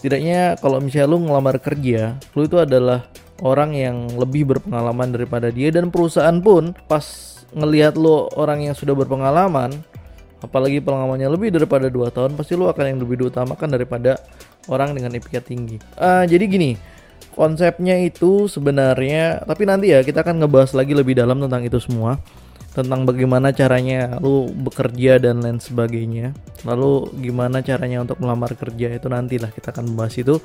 setidaknya 0.04 0.60
kalau 0.60 0.84
misalnya 0.84 1.08
lu 1.08 1.24
ngelamar 1.24 1.64
kerja 1.64 2.20
lu 2.36 2.44
itu 2.44 2.60
adalah 2.60 3.08
orang 3.40 3.72
yang 3.72 4.12
lebih 4.20 4.44
berpengalaman 4.52 5.16
daripada 5.16 5.48
dia 5.48 5.72
dan 5.72 5.88
perusahaan 5.88 6.36
pun 6.44 6.76
pas 6.92 7.08
ngelihat 7.56 7.96
lo 7.96 8.28
orang 8.36 8.68
yang 8.68 8.76
sudah 8.76 8.92
berpengalaman 9.00 9.72
apalagi 10.44 10.84
pengalamannya 10.84 11.32
lebih 11.32 11.56
daripada 11.56 11.88
dua 11.88 12.12
tahun 12.12 12.36
pasti 12.36 12.60
lo 12.60 12.68
akan 12.68 12.84
yang 12.84 13.00
lebih 13.00 13.24
diutamakan 13.24 13.80
daripada 13.80 14.20
orang 14.68 14.92
dengan 14.92 15.16
IPK 15.16 15.40
tinggi. 15.40 15.80
Uh, 15.96 16.28
jadi 16.28 16.44
gini 16.52 16.76
konsepnya 17.34 17.98
itu 18.00 18.46
sebenarnya 18.48 19.44
tapi 19.44 19.66
nanti 19.66 19.92
ya 19.92 20.06
kita 20.06 20.22
akan 20.22 20.46
ngebahas 20.46 20.78
lagi 20.78 20.94
lebih 20.94 21.18
dalam 21.18 21.42
tentang 21.42 21.66
itu 21.66 21.82
semua 21.82 22.22
tentang 22.74 23.06
bagaimana 23.06 23.54
caranya 23.54 24.18
lu 24.18 24.50
bekerja 24.50 25.22
dan 25.22 25.46
lain 25.46 25.62
sebagainya. 25.62 26.34
Lalu 26.66 27.14
gimana 27.22 27.62
caranya 27.62 28.02
untuk 28.02 28.18
melamar 28.18 28.58
kerja 28.58 28.90
itu 28.90 29.06
nantilah 29.06 29.54
kita 29.54 29.70
akan 29.70 29.94
membahas 29.94 30.18
itu. 30.18 30.36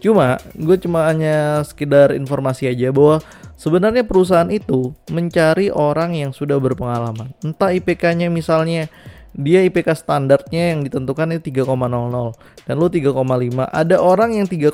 Cuma 0.00 0.40
gue 0.56 0.76
cuma 0.80 1.04
hanya 1.12 1.60
sekedar 1.60 2.16
informasi 2.16 2.72
aja 2.72 2.88
bahwa 2.88 3.20
sebenarnya 3.60 4.08
perusahaan 4.08 4.48
itu 4.48 4.96
mencari 5.12 5.68
orang 5.68 6.16
yang 6.16 6.32
sudah 6.32 6.56
berpengalaman. 6.56 7.36
Entah 7.44 7.76
IPK-nya 7.76 8.32
misalnya 8.32 8.88
dia 9.34 9.66
IPK 9.66 9.98
standarnya 9.98 10.74
yang 10.74 10.86
ditentukan 10.86 11.34
itu 11.34 11.50
3,00 11.50 12.66
dan 12.70 12.74
lu 12.78 12.86
3,5. 12.86 13.66
Ada 13.66 13.96
orang 13.98 14.38
yang 14.38 14.46
3,8 14.46 14.70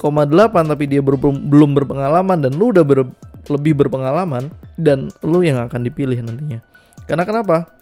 tapi 0.68 0.84
dia 0.84 1.00
ber 1.00 1.16
belum 1.20 1.70
berpengalaman 1.72 2.44
dan 2.44 2.52
lu 2.60 2.68
udah 2.68 2.84
ber 2.84 3.08
lebih 3.48 3.72
berpengalaman 3.80 4.52
dan 4.76 5.08
lu 5.24 5.40
yang 5.40 5.64
akan 5.64 5.80
dipilih 5.80 6.20
nantinya. 6.20 6.60
Karena 7.08 7.24
kenapa? 7.24 7.72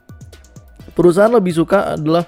Perusahaan 0.95 1.31
lebih 1.31 1.53
suka 1.53 1.99
adalah 1.99 2.25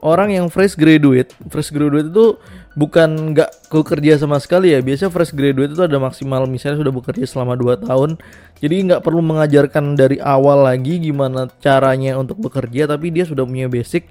orang 0.00 0.32
yang 0.32 0.46
fresh 0.48 0.74
graduate. 0.74 1.30
Fresh 1.52 1.70
graduate 1.70 2.08
itu 2.08 2.40
bukan 2.78 3.34
nggak 3.34 3.70
kerja 3.70 4.20
sama 4.20 4.38
sekali 4.38 4.74
ya. 4.74 4.80
Biasanya 4.82 5.10
fresh 5.10 5.34
graduate 5.34 5.74
itu 5.74 5.82
ada 5.82 5.98
maksimal 5.98 6.46
misalnya 6.46 6.82
sudah 6.86 6.94
bekerja 6.94 7.24
selama 7.26 7.54
2 7.58 7.86
tahun. 7.86 8.20
Jadi 8.60 8.74
nggak 8.90 9.02
perlu 9.02 9.22
mengajarkan 9.24 9.96
dari 9.96 10.20
awal 10.22 10.68
lagi 10.68 11.00
gimana 11.00 11.48
caranya 11.58 12.18
untuk 12.20 12.38
bekerja, 12.38 12.90
tapi 12.90 13.10
dia 13.10 13.24
sudah 13.26 13.42
punya 13.42 13.66
basic 13.66 14.06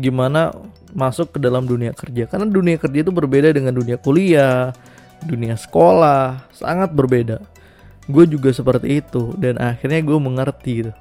gimana 0.00 0.54
masuk 0.96 1.36
ke 1.36 1.38
dalam 1.42 1.68
dunia 1.68 1.92
kerja 1.92 2.30
karena 2.30 2.46
dunia 2.48 2.80
kerja 2.80 3.04
itu 3.04 3.12
berbeda 3.12 3.50
dengan 3.52 3.74
dunia 3.74 4.00
kuliah 4.00 4.72
dunia 5.26 5.58
sekolah 5.58 6.48
sangat 6.54 6.94
berbeda 6.94 7.42
gue 8.08 8.24
juga 8.26 8.50
seperti 8.50 9.02
itu 9.04 9.36
dan 9.36 9.60
akhirnya 9.60 10.00
gue 10.02 10.18
mengerti 10.18 10.72
gitu 10.82 10.92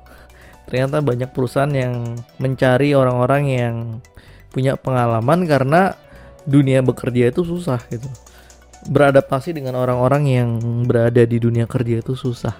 ternyata 0.70 1.02
banyak 1.02 1.30
perusahaan 1.34 1.72
yang 1.72 2.18
mencari 2.38 2.94
orang-orang 2.94 3.44
yang 3.50 3.76
punya 4.54 4.78
pengalaman 4.78 5.46
karena 5.50 5.98
dunia 6.50 6.82
bekerja 6.82 7.30
itu 7.30 7.46
susah 7.46 7.78
gitu. 7.94 8.10
Beradaptasi 8.90 9.54
dengan 9.54 9.78
orang-orang 9.78 10.24
yang 10.26 10.50
berada 10.90 11.22
di 11.22 11.38
dunia 11.38 11.70
kerja 11.70 12.02
itu 12.02 12.18
susah. 12.18 12.58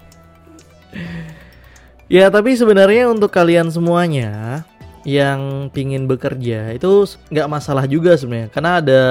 Ya 2.10 2.26
tapi 2.34 2.58
sebenarnya 2.58 3.06
untuk 3.06 3.30
kalian 3.30 3.70
semuanya 3.70 4.66
yang 5.06 5.70
pingin 5.70 6.10
bekerja 6.10 6.74
itu 6.74 7.06
nggak 7.30 7.46
masalah 7.46 7.86
juga 7.86 8.18
sebenarnya. 8.18 8.50
Karena 8.50 8.82
ada 8.82 9.04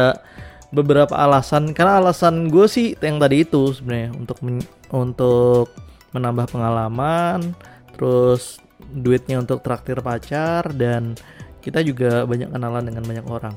beberapa 0.74 1.14
alasan. 1.14 1.70
Karena 1.78 2.02
alasan 2.02 2.50
gue 2.50 2.66
sih 2.66 2.98
yang 2.98 3.22
tadi 3.22 3.46
itu 3.46 3.70
sebenarnya 3.70 4.10
untuk 4.18 4.42
men 4.42 4.58
untuk 4.90 5.70
menambah 6.10 6.50
pengalaman 6.50 7.54
terus 7.94 8.58
duitnya 8.90 9.42
untuk 9.42 9.60
traktir 9.60 10.00
pacar 10.00 10.70
dan 10.72 11.14
kita 11.60 11.84
juga 11.84 12.24
banyak 12.24 12.48
kenalan 12.48 12.84
dengan 12.86 13.04
banyak 13.04 13.26
orang 13.28 13.54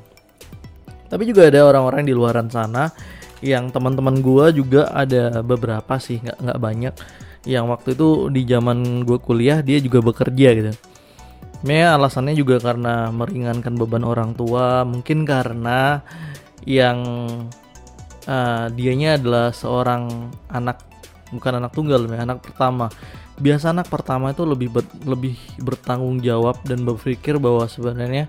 tapi 1.12 1.28
juga 1.28 1.52
ada 1.52 1.68
orang-orang 1.68 2.08
di 2.08 2.16
luaran 2.16 2.48
sana 2.48 2.88
yang 3.44 3.68
teman-teman 3.74 4.24
gue 4.24 4.64
juga 4.64 4.88
ada 4.96 5.44
beberapa 5.44 6.00
sih 6.00 6.24
nggak 6.24 6.40
nggak 6.40 6.60
banyak 6.62 6.94
yang 7.46 7.74
waktu 7.74 7.98
itu 7.98 8.30
di 8.30 8.46
zaman 8.46 9.02
gue 9.02 9.18
kuliah 9.18 9.66
dia 9.66 9.82
juga 9.82 10.00
bekerja 10.02 10.50
gitu. 10.54 10.72
Ya 11.62 11.94
alasannya 11.94 12.34
juga 12.34 12.58
karena 12.58 13.14
meringankan 13.14 13.78
beban 13.78 14.02
orang 14.02 14.34
tua, 14.34 14.82
mungkin 14.82 15.30
karena 15.30 16.02
yang 16.66 17.02
uh, 18.26 18.66
dianya 18.74 19.22
adalah 19.22 19.54
seorang 19.54 20.34
anak 20.50 20.82
bukan 21.30 21.62
anak 21.62 21.72
tunggal 21.74 22.02
ya, 22.10 22.26
anak 22.26 22.42
pertama. 22.42 22.90
Biasa 23.42 23.74
anak 23.74 23.94
pertama 23.94 24.34
itu 24.34 24.46
lebih 24.46 24.74
ber, 24.74 24.86
lebih 25.06 25.38
bertanggung 25.62 26.22
jawab 26.22 26.62
dan 26.66 26.82
berpikir 26.82 27.38
bahwa 27.38 27.66
sebenarnya 27.70 28.26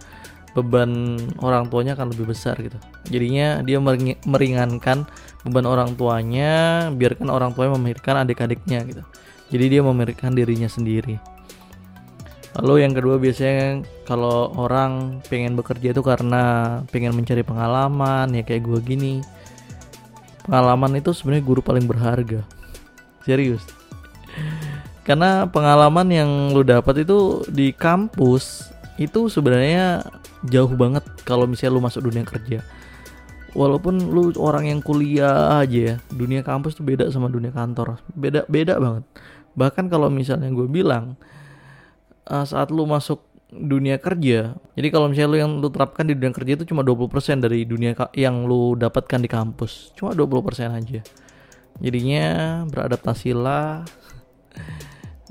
beban 0.53 1.17
orang 1.41 1.73
tuanya 1.73 1.97
akan 1.97 2.13
lebih 2.13 2.33
besar 2.33 2.61
gitu. 2.61 2.77
Jadinya 3.09 3.65
dia 3.65 3.81
meringankan 4.25 5.09
beban 5.45 5.67
orang 5.67 5.97
tuanya, 5.97 6.89
biarkan 6.93 7.33
orang 7.33 7.57
tuanya 7.57 7.77
memikirkan 7.81 8.25
adik-adiknya 8.25 8.85
gitu. 8.85 9.03
Jadi 9.53 9.65
dia 9.79 9.81
memikirkan 9.85 10.33
dirinya 10.33 10.69
sendiri. 10.69 11.21
Lalu 12.61 12.85
yang 12.85 12.93
kedua 12.93 13.17
biasanya 13.17 13.81
kalau 14.05 14.53
orang 14.61 15.25
pengen 15.25 15.57
bekerja 15.57 15.97
itu 15.97 16.05
karena 16.05 16.81
pengen 16.93 17.17
mencari 17.17 17.41
pengalaman 17.41 18.29
ya 18.33 18.45
kayak 18.45 18.65
gue 18.69 18.81
gini. 18.85 19.15
Pengalaman 20.45 21.01
itu 21.01 21.17
sebenarnya 21.17 21.45
guru 21.49 21.61
paling 21.65 21.89
berharga. 21.89 22.45
Serius. 23.25 23.65
Karena 25.05 25.49
pengalaman 25.49 26.09
yang 26.13 26.31
lu 26.53 26.61
dapat 26.65 27.09
itu 27.09 27.45
di 27.49 27.73
kampus 27.73 28.72
itu 29.07 29.31
sebenarnya 29.31 30.07
jauh 30.47 30.71
banget 30.75 31.05
kalau 31.27 31.47
misalnya 31.47 31.79
lu 31.79 31.83
masuk 31.83 32.03
dunia 32.07 32.25
kerja. 32.27 32.61
Walaupun 33.53 34.09
lu 34.09 34.33
orang 34.41 34.65
yang 34.73 34.81
kuliah 34.81 35.61
aja 35.61 35.93
ya 35.93 35.95
dunia 36.09 36.41
kampus 36.41 36.73
tuh 36.73 36.89
beda 36.89 37.09
sama 37.13 37.29
dunia 37.29 37.53
kantor. 37.53 38.01
Beda 38.17 38.49
beda 38.49 38.81
banget. 38.81 39.05
Bahkan 39.53 39.93
kalau 39.93 40.09
misalnya 40.09 40.49
gue 40.49 40.65
bilang 40.65 41.21
uh, 42.31 42.47
saat 42.49 42.73
lu 42.73 42.89
masuk 42.89 43.21
dunia 43.53 44.01
kerja 44.01 44.57
jadi 44.73 44.89
kalau 44.89 45.13
misalnya 45.13 45.29
lu 45.29 45.37
yang 45.37 45.53
lu 45.61 45.69
terapkan 45.69 46.09
di 46.09 46.17
dunia 46.17 46.33
kerja 46.33 46.57
itu 46.57 46.65
cuma 46.73 46.81
20% 46.81 47.45
dari 47.45 47.69
dunia 47.69 47.93
yang 48.17 48.49
lu 48.49 48.73
dapatkan 48.81 49.21
di 49.21 49.29
kampus. 49.29 49.93
Cuma 49.93 50.17
20% 50.17 50.73
aja. 50.73 51.01
Jadinya 51.81 52.27
beradaptasilah 52.69 53.85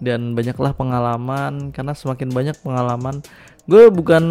dan 0.02 0.34
banyaklah 0.34 0.74
pengalaman 0.74 1.70
karena 1.70 1.94
semakin 1.94 2.34
banyak 2.34 2.58
pengalaman 2.66 3.22
gue 3.70 3.94
bukan 3.94 4.24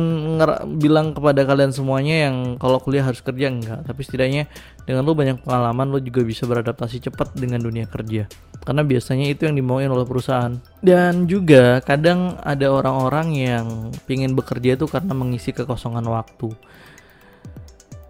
bilang 0.78 1.14
kepada 1.14 1.46
kalian 1.46 1.70
semuanya 1.70 2.28
yang 2.28 2.36
kalau 2.58 2.82
kuliah 2.82 3.06
harus 3.06 3.22
kerja 3.22 3.46
enggak. 3.50 3.86
Tapi 3.86 4.00
setidaknya 4.02 4.50
dengan 4.84 5.06
lo 5.06 5.14
banyak 5.14 5.46
pengalaman 5.46 5.90
lo 5.90 5.98
juga 6.02 6.26
bisa 6.26 6.44
beradaptasi 6.50 7.10
cepat 7.10 7.38
dengan 7.38 7.62
dunia 7.62 7.86
kerja. 7.86 8.26
Karena 8.60 8.84
biasanya 8.84 9.30
itu 9.30 9.48
yang 9.48 9.56
dimauin 9.56 9.88
oleh 9.88 10.04
perusahaan. 10.04 10.52
Dan 10.82 11.24
juga 11.30 11.80
kadang 11.80 12.36
ada 12.42 12.68
orang-orang 12.68 13.28
yang 13.32 13.66
pingin 14.04 14.36
bekerja 14.36 14.76
itu 14.76 14.84
karena 14.90 15.16
mengisi 15.16 15.54
kekosongan 15.54 16.04
waktu. 16.04 16.52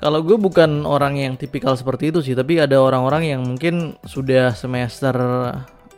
Kalau 0.01 0.25
gue 0.25 0.41
bukan 0.41 0.89
orang 0.89 1.21
yang 1.21 1.37
tipikal 1.37 1.77
seperti 1.77 2.09
itu 2.09 2.25
sih 2.25 2.33
tapi 2.33 2.57
ada 2.57 2.81
orang-orang 2.81 3.37
yang 3.37 3.45
mungkin 3.45 4.01
sudah 4.09 4.57
semester 4.57 5.13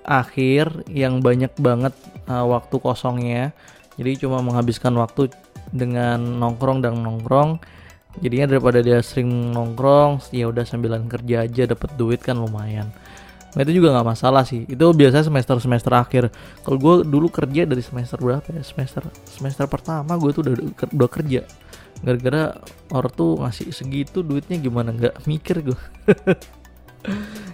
akhir 0.03 0.91
yang 0.91 1.23
banyak 1.23 1.55
banget 1.63 1.95
uh, 2.27 2.43
waktu 2.43 2.77
kosongnya 2.83 3.55
jadi 3.97 4.25
cuma 4.25 4.41
menghabiskan 4.41 4.97
waktu 4.97 5.29
dengan 5.73 6.21
nongkrong 6.21 6.85
dan 6.85 7.01
nongkrong. 7.01 7.61
Jadinya 8.21 8.57
daripada 8.57 8.85
dia 8.85 9.01
sering 9.01 9.57
nongkrong 9.57 10.21
ya 10.37 10.45
udah 10.53 10.69
sambilan 10.69 11.09
kerja 11.09 11.49
aja 11.49 11.65
dapat 11.65 11.97
duit 11.97 12.21
kan 12.21 12.37
lumayan. 12.37 12.93
Nah 13.53 13.61
itu 13.65 13.81
juga 13.81 13.97
nggak 13.97 14.09
masalah 14.17 14.45
sih. 14.45 14.69
Itu 14.69 14.93
biasa 14.93 15.25
semester 15.25 15.57
semester 15.61 15.93
akhir. 15.97 16.29
Kalau 16.61 16.77
gue 16.77 16.95
dulu 17.09 17.33
kerja 17.33 17.65
dari 17.65 17.81
semester 17.81 18.21
berapa 18.21 18.45
ya? 18.53 18.61
Semester 18.61 19.09
semester 19.25 19.65
pertama 19.65 20.17
gue 20.21 20.31
tuh 20.33 20.45
udah 20.45 20.55
udah 20.93 21.09
kerja. 21.09 21.45
Gara-gara 22.05 22.57
orang 22.93 23.13
tuh 23.17 23.41
ngasih 23.41 23.73
segitu 23.73 24.21
duitnya 24.21 24.61
gimana? 24.61 24.93
Nggak 24.93 25.25
mikir 25.25 25.73
gue 25.73 25.81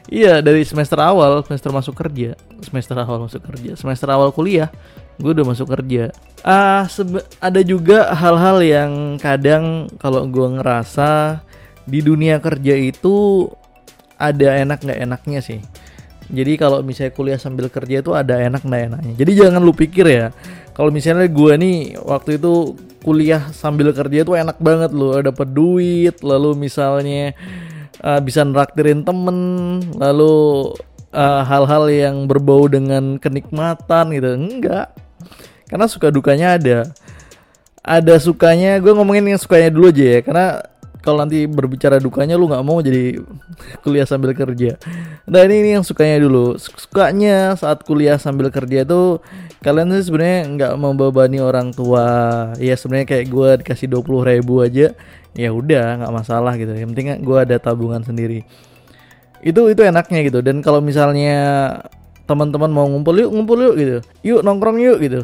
iya 0.09 0.41
dari 0.41 0.65
semester 0.65 0.99
awal 1.01 1.45
semester 1.45 1.71
masuk 1.73 1.95
kerja. 1.97 2.37
Semester 2.65 2.97
awal 2.99 3.29
masuk 3.29 3.43
kerja. 3.45 3.77
Semester 3.77 4.09
awal 4.09 4.33
kuliah 4.33 4.73
gue 5.19 5.35
udah 5.35 5.47
masuk 5.47 5.69
kerja. 5.75 6.15
Ah 6.47 6.87
ada 7.43 7.61
juga 7.67 8.15
hal-hal 8.15 8.63
yang 8.63 8.93
kadang 9.19 9.91
kalau 9.99 10.25
gue 10.31 10.49
ngerasa 10.59 11.43
di 11.89 12.05
dunia 12.05 12.39
kerja 12.39 12.77
itu 12.79 13.49
ada 14.19 14.55
enak 14.59 14.83
nggak 14.85 15.01
enaknya 15.03 15.41
sih. 15.43 15.61
Jadi 16.29 16.61
kalau 16.61 16.85
misalnya 16.85 17.17
kuliah 17.17 17.41
sambil 17.41 17.73
kerja 17.73 18.05
itu 18.05 18.13
ada 18.13 18.37
enak 18.37 18.61
nggak 18.61 18.83
enaknya. 18.93 19.13
Jadi 19.17 19.33
jangan 19.33 19.65
lu 19.65 19.73
pikir 19.73 20.07
ya 20.07 20.27
kalau 20.77 20.95
misalnya 20.95 21.27
gue 21.27 21.53
nih 21.59 21.99
waktu 22.05 22.39
itu 22.39 22.79
kuliah 23.03 23.51
sambil 23.51 23.91
kerja 23.91 24.23
itu 24.23 24.33
enak 24.37 24.61
banget 24.61 24.93
loh. 24.95 25.19
Dapat 25.19 25.49
duit 25.51 26.21
lalu 26.23 26.55
misalnya 26.55 27.33
uh, 28.03 28.21
bisa 28.23 28.45
neraktirin 28.45 29.03
temen 29.03 29.37
lalu 29.99 30.75
hal-hal 31.13 31.89
uh, 31.89 31.93
yang 31.93 32.29
berbau 32.29 32.69
dengan 32.69 33.17
kenikmatan 33.17 34.13
gitu. 34.13 34.29
Enggak. 34.37 34.93
Karena 35.69 35.87
suka 35.89 36.13
dukanya 36.13 36.57
ada. 36.61 36.79
Ada 37.81 38.21
sukanya 38.21 38.77
gue 38.81 38.93
ngomongin 38.93 39.25
yang 39.33 39.41
sukanya 39.41 39.73
dulu 39.73 39.89
aja 39.89 40.05
ya. 40.05 40.21
Karena 40.21 40.47
kalau 41.01 41.25
nanti 41.25 41.49
berbicara 41.49 41.97
dukanya 42.03 42.37
lu 42.37 42.51
nggak 42.51 42.65
mau 42.67 42.85
jadi 42.85 43.17
kuliah 43.85 44.05
sambil 44.05 44.37
kerja. 44.37 44.77
Nah 45.25 45.41
ini, 45.49 45.65
ini 45.65 45.71
yang 45.81 45.85
sukanya 45.87 46.21
dulu. 46.21 46.61
Sukanya 46.61 47.57
saat 47.57 47.89
kuliah 47.89 48.21
sambil 48.21 48.53
kerja 48.53 48.85
tuh 48.85 49.25
kalian 49.65 49.91
sih 49.97 50.13
sebenarnya 50.13 50.41
nggak 50.55 50.73
membebani 50.77 51.39
orang 51.41 51.73
tua. 51.73 52.53
Ya 52.61 52.77
sebenarnya 52.77 53.09
kayak 53.09 53.27
gue 53.33 53.49
dikasih 53.65 53.89
dua 53.89 54.05
puluh 54.05 54.29
ribu 54.29 54.61
aja 54.61 54.93
ya 55.37 55.51
udah 55.53 56.05
nggak 56.05 56.12
masalah 56.14 56.53
gitu. 56.57 56.73
Yang 56.73 56.88
penting 56.95 57.07
gue 57.25 57.38
ada 57.38 57.57
tabungan 57.61 58.01
sendiri. 58.05 58.47
Itu 59.43 59.71
itu 59.71 59.83
enaknya 59.85 60.25
gitu. 60.27 60.43
Dan 60.43 60.64
kalau 60.64 60.83
misalnya 60.83 61.38
teman-teman 62.29 62.69
mau 62.69 62.85
ngumpul 62.85 63.17
yuk 63.17 63.31
ngumpul 63.33 63.59
yuk 63.59 63.75
gitu. 63.79 63.97
Yuk 64.25 64.41
nongkrong 64.45 64.79
yuk 64.83 64.99
gitu. 65.01 65.23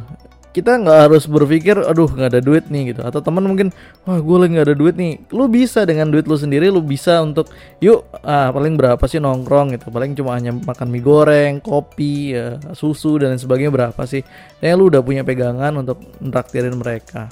Kita 0.55 0.79
nggak 0.79 1.11
harus 1.11 1.27
berpikir 1.27 1.75
aduh 1.83 2.07
nggak 2.07 2.31
ada 2.31 2.39
duit 2.39 2.71
nih 2.71 2.95
gitu. 2.95 3.03
Atau 3.03 3.19
teman 3.27 3.43
mungkin 3.43 3.75
wah 4.07 4.23
gue 4.23 4.37
lagi 4.39 4.55
nggak 4.55 4.69
ada 4.71 4.77
duit 4.79 4.95
nih. 4.95 5.19
Lu 5.35 5.51
bisa 5.51 5.83
dengan 5.83 6.15
duit 6.15 6.31
lu 6.31 6.39
sendiri 6.39 6.71
lu 6.71 6.79
bisa 6.79 7.19
untuk 7.19 7.51
yuk 7.83 8.07
ah 8.23 8.55
paling 8.55 8.79
berapa 8.79 9.03
sih 9.11 9.19
nongkrong? 9.19 9.75
Gitu. 9.75 9.91
Paling 9.91 10.15
cuma 10.15 10.39
hanya 10.39 10.55
makan 10.55 10.95
mie 10.95 11.03
goreng 11.03 11.59
kopi 11.59 12.39
ya, 12.39 12.63
susu 12.71 13.19
dan 13.19 13.35
lain 13.35 13.43
sebagainya 13.43 13.75
berapa 13.75 14.03
sih? 14.07 14.23
Dan 14.63 14.79
lu 14.79 14.95
udah 14.95 15.03
punya 15.03 15.27
pegangan 15.27 15.75
untuk 15.75 15.99
traktirin 16.23 16.79
mereka 16.79 17.27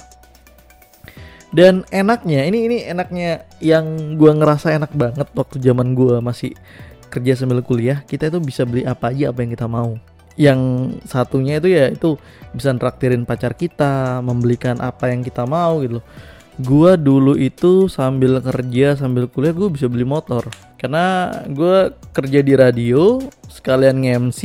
dan 1.53 1.85
enaknya 1.93 2.49
ini 2.49 2.65
ini 2.65 2.77
enaknya 2.89 3.45
yang 3.61 4.17
gue 4.17 4.31
ngerasa 4.33 4.73
enak 4.73 4.91
banget 4.97 5.29
waktu 5.37 5.61
zaman 5.61 5.93
gue 5.93 6.17
masih 6.17 6.57
kerja 7.13 7.37
sambil 7.37 7.61
kuliah 7.61 8.01
kita 8.09 8.33
itu 8.33 8.41
bisa 8.41 8.65
beli 8.65 8.83
apa 8.89 9.13
aja 9.13 9.29
apa 9.29 9.45
yang 9.45 9.53
kita 9.53 9.69
mau. 9.69 9.95
Yang 10.33 10.61
satunya 11.05 11.61
itu 11.61 11.69
ya 11.69 11.93
itu 11.93 12.17
bisa 12.57 12.73
traktirin 12.73 13.21
pacar 13.21 13.53
kita, 13.53 14.17
membelikan 14.25 14.81
apa 14.81 15.13
yang 15.13 15.21
kita 15.21 15.45
mau 15.45 15.77
gitu 15.85 16.01
Gua 16.61 16.93
dulu 16.93 17.33
itu 17.33 17.89
sambil 17.89 18.37
kerja 18.37 18.93
sambil 18.93 19.25
kuliah 19.25 19.57
gue 19.57 19.73
bisa 19.73 19.89
beli 19.89 20.05
motor. 20.05 20.53
Karena 20.77 21.33
gue 21.49 21.89
kerja 22.13 22.39
di 22.45 22.53
radio 22.53 23.17
sekalian 23.49 24.05
nge-MC 24.05 24.41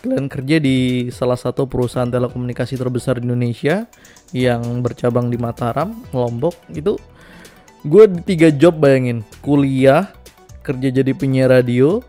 sekalian 0.00 0.32
kerja 0.32 0.56
di 0.56 1.12
salah 1.12 1.36
satu 1.36 1.68
perusahaan 1.68 2.08
telekomunikasi 2.08 2.80
terbesar 2.80 3.20
di 3.20 3.28
Indonesia 3.28 3.84
yang 4.32 4.80
bercabang 4.80 5.28
di 5.28 5.36
Mataram, 5.36 5.92
Lombok. 6.16 6.56
Itu 6.72 6.96
gue 7.84 8.08
tiga 8.24 8.48
job 8.48 8.80
bayangin, 8.80 9.20
kuliah, 9.44 10.08
kerja 10.64 10.88
jadi 10.88 11.12
penyiar 11.12 11.52
radio, 11.52 12.00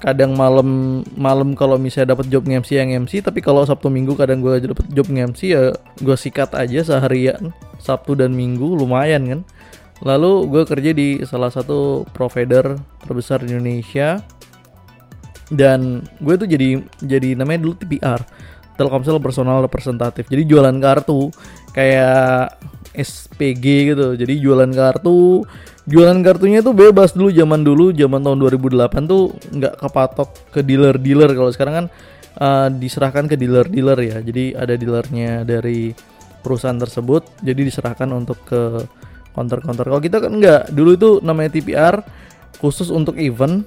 kadang 0.00 0.40
malam 0.40 1.04
malam 1.20 1.52
kalau 1.52 1.76
misalnya 1.76 2.16
dapat 2.16 2.32
job 2.32 2.48
nge-MC 2.48 2.80
yang 2.80 3.04
MC 3.04 3.20
tapi 3.20 3.44
kalau 3.44 3.60
Sabtu 3.68 3.92
Minggu 3.92 4.16
kadang 4.16 4.40
gue 4.40 4.64
dapat 4.64 4.88
job 4.88 5.12
nge-MC 5.12 5.40
ya 5.52 5.76
gue 6.00 6.16
sikat 6.16 6.56
aja 6.56 6.80
seharian 6.80 7.52
Sabtu 7.76 8.16
dan 8.16 8.32
Minggu 8.32 8.72
lumayan 8.72 9.28
kan. 9.28 9.40
Lalu 10.00 10.48
gue 10.48 10.62
kerja 10.64 10.96
di 10.96 11.20
salah 11.28 11.52
satu 11.52 12.08
provider 12.16 12.80
terbesar 13.04 13.44
di 13.44 13.52
Indonesia 13.52 14.24
dan 15.48 16.04
gue 16.20 16.34
tuh 16.36 16.48
jadi 16.48 16.82
jadi 17.00 17.36
namanya 17.36 17.68
dulu 17.68 17.74
TPR 17.80 18.20
Telkomsel 18.78 19.18
personal 19.18 19.58
representatif. 19.58 20.30
Jadi 20.30 20.46
jualan 20.46 20.76
kartu 20.78 21.34
kayak 21.74 22.54
SPG 22.94 23.90
gitu. 23.90 24.14
Jadi 24.14 24.38
jualan 24.38 24.70
kartu 24.70 25.42
jualan 25.88 26.18
kartunya 26.22 26.62
tuh 26.62 26.78
bebas 26.78 27.10
dulu 27.10 27.34
zaman 27.34 27.66
dulu 27.66 27.90
zaman 27.90 28.22
tahun 28.22 28.38
2008 28.38 29.10
tuh 29.10 29.34
nggak 29.34 29.74
kepatok 29.82 30.30
ke 30.54 30.60
dealer-dealer. 30.62 31.34
Kalau 31.34 31.50
sekarang 31.50 31.74
kan 31.74 31.86
uh, 32.38 32.68
diserahkan 32.70 33.26
ke 33.26 33.34
dealer-dealer 33.34 33.98
ya. 33.98 34.22
Jadi 34.22 34.54
ada 34.54 34.78
dealernya 34.78 35.42
dari 35.42 35.90
perusahaan 36.40 36.78
tersebut 36.78 37.42
jadi 37.42 37.60
diserahkan 37.66 38.08
untuk 38.14 38.38
ke 38.46 38.86
counter-counter 39.34 39.86
kalau 39.86 40.02
kita 40.02 40.22
kan 40.22 40.32
nggak 40.38 40.72
dulu 40.74 40.90
itu 40.94 41.10
namanya 41.22 41.58
TPR 41.58 42.02
khusus 42.58 42.90
untuk 42.90 43.18
event 43.18 43.66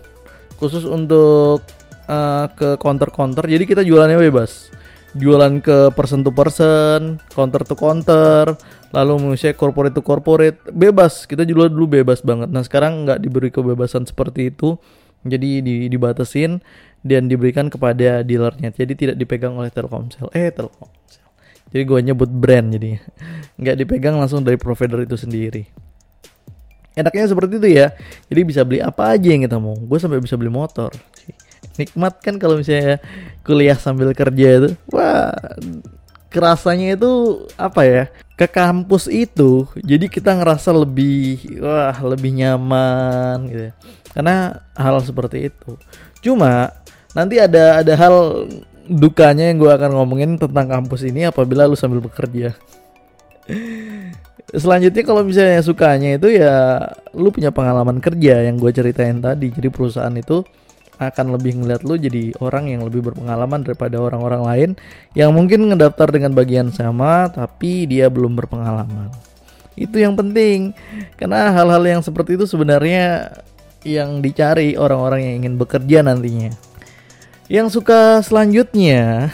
khusus 0.62 0.86
untuk 0.86 1.65
uh, 2.06 2.45
ke 2.54 2.78
counter-counter 2.78 3.50
jadi 3.50 3.63
kita 3.65 3.82
jualannya 3.82 4.21
bebas. 4.21 4.69
Jualan 5.12 5.60
ke 5.60 5.91
person 5.91 6.24
to 6.24 6.32
person 6.32 7.19
counter 7.36 7.67
to 7.67 7.76
counter 7.76 8.56
lalu 8.95 9.36
misalnya 9.36 9.60
corporate 9.60 9.91
to 9.97 10.06
corporate. 10.06 10.62
Bebas. 10.71 11.28
Kita 11.28 11.43
jual 11.43 11.67
dulu 11.67 12.00
bebas 12.00 12.24
banget. 12.24 12.47
Nah 12.47 12.63
sekarang 12.63 13.04
nggak 13.04 13.19
diberi 13.19 13.52
kebebasan 13.52 14.08
seperti 14.08 14.56
itu. 14.56 14.80
Jadi 15.28 15.60
di, 15.60 15.91
dibatasin 15.91 16.63
dan 17.04 17.28
diberikan 17.28 17.67
kepada 17.67 18.24
dealernya. 18.24 18.71
Jadi 18.71 18.93
tidak 18.95 19.15
dipegang 19.19 19.60
oleh 19.60 19.67
Telkomsel. 19.67 20.32
Eh 20.32 20.47
Telkomsel. 20.47 21.28
Jadi 21.76 21.84
gue 21.84 22.00
nyebut 22.08 22.32
brand 22.32 22.67
jadi 22.71 23.00
nggak 23.60 23.76
dipegang 23.84 24.15
langsung 24.15 24.47
dari 24.47 24.56
provider 24.56 25.04
itu 25.04 25.19
sendiri 25.19 25.90
enaknya 26.97 27.25
seperti 27.32 27.54
itu 27.60 27.69
ya. 27.71 27.93
Jadi 28.27 28.41
bisa 28.43 28.62
beli 28.63 28.80
apa 28.84 29.15
aja 29.15 29.27
yang 29.32 29.43
kita 29.45 29.58
mau. 29.58 29.75
Gue 29.75 29.97
sampai 29.99 30.19
bisa 30.19 30.36
beli 30.36 30.51
motor 30.51 30.91
nikmat 31.80 32.19
kan 32.19 32.36
kalau 32.36 32.60
misalnya 32.60 32.99
kuliah 33.45 33.77
sambil 33.77 34.12
kerja 34.12 34.47
itu. 34.62 34.69
Wah 34.91 35.32
kerasanya 36.32 36.95
itu 36.95 37.43
apa 37.56 37.82
ya? 37.84 38.04
Ke 38.36 38.49
kampus 38.49 39.06
itu 39.06 39.69
jadi 39.86 40.10
kita 40.10 40.34
ngerasa 40.34 40.73
lebih 40.73 41.62
wah 41.62 41.95
lebih 42.01 42.32
nyaman 42.36 43.38
gitu. 43.47 43.69
Karena 44.12 44.60
hal 44.75 44.99
seperti 45.04 45.54
itu. 45.54 45.77
Cuma 46.19 46.73
nanti 47.15 47.39
ada 47.39 47.84
ada 47.84 47.93
hal 47.95 48.47
dukanya 48.91 49.47
yang 49.47 49.62
gue 49.62 49.71
akan 49.71 49.91
ngomongin 49.95 50.36
tentang 50.36 50.67
kampus 50.67 51.08
ini 51.08 51.27
apabila 51.27 51.69
lu 51.69 51.77
sambil 51.80 52.04
bekerja 52.04 52.51
selanjutnya 54.49 55.04
kalau 55.06 55.21
misalnya 55.21 55.62
sukanya 55.62 56.17
itu 56.17 56.34
ya 56.41 56.88
lu 57.13 57.30
punya 57.30 57.54
pengalaman 57.54 58.01
kerja 58.01 58.45
yang 58.47 58.58
gue 58.58 58.71
ceritain 58.73 59.21
tadi. 59.21 59.54
Jadi 59.54 59.69
perusahaan 59.69 60.13
itu 60.17 60.41
akan 61.01 61.34
lebih 61.34 61.58
ngeliat 61.58 61.82
lu 61.82 61.97
jadi 61.97 62.34
orang 62.38 62.69
yang 62.69 62.86
lebih 62.86 63.01
berpengalaman 63.01 63.65
daripada 63.65 63.97
orang-orang 63.97 64.41
lain 64.45 64.69
yang 65.17 65.34
mungkin 65.34 65.73
ngedaftar 65.73 66.13
dengan 66.13 66.38
bagian 66.38 66.69
sama 66.69 67.30
tapi 67.34 67.89
dia 67.89 68.10
belum 68.10 68.38
berpengalaman. 68.38 69.10
Itu 69.73 69.97
yang 69.97 70.13
penting. 70.13 70.77
Karena 71.17 71.49
hal-hal 71.49 71.82
yang 71.82 72.01
seperti 72.06 72.38
itu 72.38 72.45
sebenarnya 72.45 73.34
yang 73.82 74.21
dicari 74.21 74.77
orang-orang 74.77 75.25
yang 75.25 75.36
ingin 75.41 75.56
bekerja 75.58 76.06
nantinya 76.06 76.70
yang 77.51 77.67
suka 77.67 78.23
selanjutnya. 78.23 79.27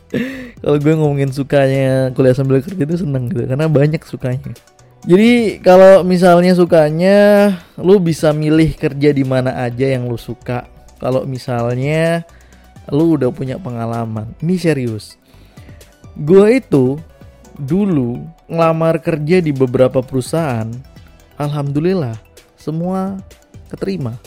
Kalau 0.60 0.76
gue 0.82 0.94
ngomongin 0.98 1.30
sukanya 1.30 2.10
kuliah 2.10 2.34
sambil 2.34 2.58
kerja 2.58 2.82
itu 2.82 2.98
seneng 2.98 3.30
gitu 3.30 3.46
karena 3.46 3.70
banyak 3.70 4.02
sukanya. 4.02 4.52
Jadi 5.08 5.64
kalau 5.64 6.04
misalnya 6.04 6.52
sukanya 6.52 7.16
lu 7.80 7.96
bisa 7.96 8.36
milih 8.36 8.76
kerja 8.76 9.16
di 9.16 9.24
mana 9.24 9.56
aja 9.64 9.88
yang 9.88 10.04
lu 10.04 10.20
suka. 10.20 10.68
Kalau 11.00 11.24
misalnya 11.24 12.28
lu 12.92 13.16
udah 13.16 13.32
punya 13.32 13.56
pengalaman. 13.56 14.36
Ini 14.44 14.60
serius. 14.60 15.16
Gue 16.12 16.60
itu 16.60 17.00
dulu 17.56 18.20
ngelamar 18.44 19.00
kerja 19.00 19.40
di 19.40 19.56
beberapa 19.56 20.04
perusahaan 20.04 20.68
alhamdulillah 21.40 22.20
semua 22.60 23.16
keterima. 23.72 24.20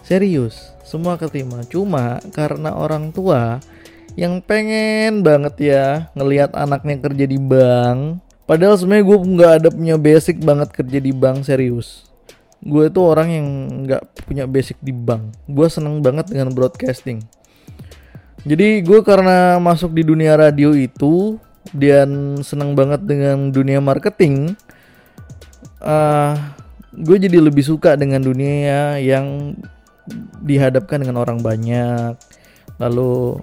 Serius 0.00 0.71
semua 0.92 1.16
keterima. 1.16 1.64
Cuma 1.64 2.20
karena 2.36 2.76
orang 2.76 3.08
tua 3.16 3.64
yang 4.12 4.44
pengen 4.44 5.24
banget 5.24 5.72
ya 5.72 6.12
ngelihat 6.12 6.52
anaknya 6.52 7.00
kerja 7.00 7.24
di 7.24 7.40
bank. 7.40 8.20
Padahal 8.44 8.76
sebenarnya 8.76 9.08
gue 9.08 9.18
nggak 9.32 9.52
ada 9.64 9.68
punya 9.72 9.96
basic 9.96 10.36
banget 10.44 10.68
kerja 10.76 10.98
di 11.00 11.12
bank 11.16 11.48
serius. 11.48 12.04
Gue 12.60 12.92
itu 12.92 13.00
orang 13.00 13.28
yang 13.32 13.46
nggak 13.88 14.28
punya 14.28 14.44
basic 14.44 14.76
di 14.84 14.92
bank. 14.92 15.32
Gue 15.48 15.72
seneng 15.72 16.04
banget 16.04 16.28
dengan 16.28 16.52
broadcasting. 16.52 17.24
Jadi 18.44 18.84
gue 18.84 19.00
karena 19.00 19.56
masuk 19.56 19.96
di 19.96 20.04
dunia 20.04 20.36
radio 20.36 20.76
itu 20.76 21.40
dan 21.72 22.36
seneng 22.44 22.76
banget 22.76 23.00
dengan 23.06 23.54
dunia 23.54 23.78
marketing 23.78 24.58
uh, 25.82 26.34
gue 26.92 27.16
jadi 27.16 27.38
lebih 27.40 27.64
suka 27.64 27.96
dengan 27.96 28.20
dunia 28.22 29.00
yang 29.00 29.56
dihadapkan 30.42 31.02
dengan 31.02 31.22
orang 31.22 31.38
banyak 31.40 32.18
lalu 32.80 33.38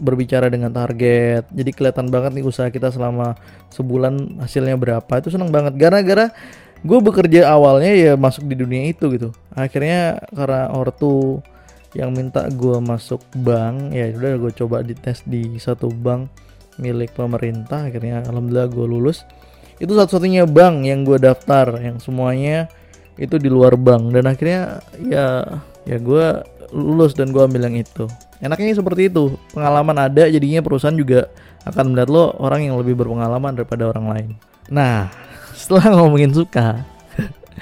berbicara 0.00 0.48
dengan 0.48 0.72
target. 0.72 1.46
Jadi 1.52 1.70
kelihatan 1.76 2.08
banget 2.08 2.40
nih 2.40 2.44
usaha 2.44 2.72
kita 2.72 2.88
selama 2.88 3.36
sebulan 3.68 4.40
hasilnya 4.40 4.74
berapa. 4.80 5.12
Itu 5.20 5.28
seneng 5.28 5.52
banget. 5.52 5.76
Gara-gara 5.76 6.32
gue 6.80 6.98
bekerja 7.04 7.52
awalnya 7.52 7.92
ya 7.92 8.12
masuk 8.16 8.48
di 8.48 8.56
dunia 8.56 8.88
itu 8.88 9.12
gitu. 9.12 9.30
Akhirnya 9.52 10.24
karena 10.32 10.72
ortu 10.72 11.44
yang 11.92 12.16
minta 12.16 12.46
gue 12.48 12.78
masuk 12.80 13.20
bank 13.42 13.90
ya 13.90 14.14
udah 14.14 14.38
gue 14.38 14.52
coba 14.54 14.80
dites 14.80 15.26
di 15.26 15.58
satu 15.60 15.92
bank 15.92 16.32
milik 16.80 17.12
pemerintah. 17.12 17.92
Akhirnya 17.92 18.24
alhamdulillah 18.24 18.72
gue 18.72 18.86
lulus. 18.88 19.28
Itu 19.76 19.96
satu-satunya 19.96 20.48
bank 20.48 20.88
yang 20.88 21.04
gue 21.04 21.20
daftar 21.20 21.76
yang 21.76 22.00
semuanya 22.00 22.72
itu 23.20 23.36
di 23.36 23.52
luar 23.52 23.76
bank. 23.76 24.16
Dan 24.16 24.24
akhirnya 24.24 24.80
ya 25.04 25.44
ya 25.90 25.98
gue 25.98 26.26
lulus 26.70 27.18
dan 27.18 27.34
gue 27.34 27.42
ambil 27.42 27.66
yang 27.66 27.82
itu. 27.82 28.06
Enaknya 28.38 28.78
seperti 28.78 29.10
itu. 29.10 29.34
Pengalaman 29.50 29.98
ada 29.98 30.30
jadinya 30.30 30.62
perusahaan 30.62 30.94
juga 30.94 31.26
akan 31.66 31.92
melihat 31.92 32.08
lo 32.08 32.24
orang 32.38 32.70
yang 32.70 32.78
lebih 32.78 32.94
berpengalaman 32.94 33.58
daripada 33.58 33.90
orang 33.90 34.06
lain. 34.06 34.30
Nah 34.70 35.10
setelah 35.58 35.98
ngomongin 35.98 36.30
suka 36.30 36.86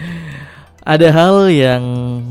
ada 0.92 1.08
hal 1.08 1.48
yang 1.48 1.82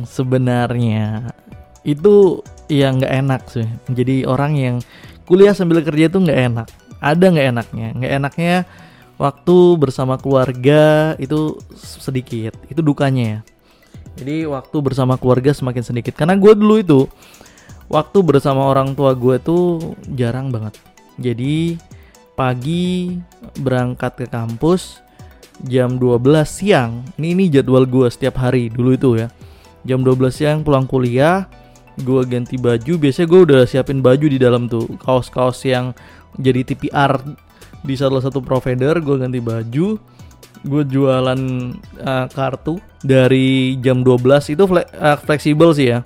sebenarnya 0.05 1.33
itu 1.81 2.45
yang 2.69 3.01
nggak 3.01 3.13
enak 3.25 3.41
sih. 3.49 3.67
Jadi 3.89 4.29
orang 4.29 4.53
yang 4.53 4.75
kuliah 5.25 5.57
sambil 5.57 5.81
kerja 5.81 6.13
itu 6.13 6.21
nggak 6.21 6.41
enak. 6.53 6.67
Ada 7.01 7.25
nggak 7.25 7.47
enaknya? 7.57 7.87
Nggak 7.97 8.13
enaknya 8.21 8.55
waktu 9.17 9.57
bersama 9.81 10.21
keluarga 10.21 11.17
itu 11.17 11.57
sedikit. 11.81 12.53
Itu 12.69 12.85
dukanya 12.85 13.25
ya 13.25 13.39
jadi 14.17 14.49
waktu 14.49 14.77
bersama 14.81 15.13
keluarga 15.15 15.53
semakin 15.53 15.85
sedikit. 15.85 16.17
Karena 16.17 16.33
gue 16.33 16.53
dulu 16.57 16.75
itu 16.81 16.99
waktu 17.85 18.17
bersama 18.25 18.65
orang 18.65 18.97
tua 18.97 19.13
gue 19.13 19.37
tuh 19.37 19.93
jarang 20.17 20.49
banget. 20.49 20.73
Jadi 21.21 21.77
pagi 22.33 23.17
berangkat 23.61 24.17
ke 24.17 24.25
kampus 24.25 25.05
jam 25.69 26.01
12 26.01 26.17
siang. 26.49 27.05
Ini 27.21 27.27
ini 27.37 27.45
jadwal 27.53 27.85
gue 27.85 28.09
setiap 28.09 28.41
hari 28.41 28.73
dulu 28.73 28.97
itu 28.97 29.09
ya. 29.21 29.29
Jam 29.85 30.01
12 30.01 30.33
siang 30.33 30.57
pulang 30.65 30.89
kuliah 30.89 31.45
gue 32.01 32.21
ganti 32.25 32.57
baju. 32.57 32.93
Biasanya 32.97 33.27
gue 33.29 33.41
udah 33.45 33.61
siapin 33.69 34.01
baju 34.01 34.25
di 34.25 34.41
dalam 34.41 34.65
tuh. 34.65 34.97
Kaos-kaos 34.97 35.61
yang 35.61 35.93
jadi 36.41 36.65
TPR 36.65 37.21
di 37.85 37.93
salah 37.93 38.21
satu 38.21 38.41
provider 38.41 38.97
gue 38.97 39.15
ganti 39.21 39.37
baju 39.37 40.16
gue 40.65 40.83
jualan 40.87 41.41
uh, 42.01 42.25
kartu 42.31 42.81
dari 43.05 43.77
jam 43.83 44.01
12 44.01 44.53
itu 44.57 44.63
fle 44.65 44.81
uh, 44.97 45.17
fleksibel 45.19 45.69
sih 45.75 45.93
ya. 45.93 45.99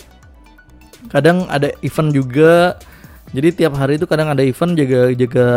Kadang 1.07 1.47
ada 1.47 1.71
event 1.83 2.09
juga. 2.11 2.75
Jadi 3.31 3.63
tiap 3.63 3.79
hari 3.79 3.95
itu 3.95 4.03
kadang 4.03 4.27
ada 4.27 4.43
event 4.43 4.75
jaga 4.75 5.15
jaga 5.15 5.47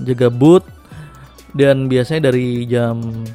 jaga 0.00 0.28
booth. 0.32 0.66
Dan 1.50 1.90
biasanya 1.90 2.30
dari 2.30 2.62
jam 2.70 3.26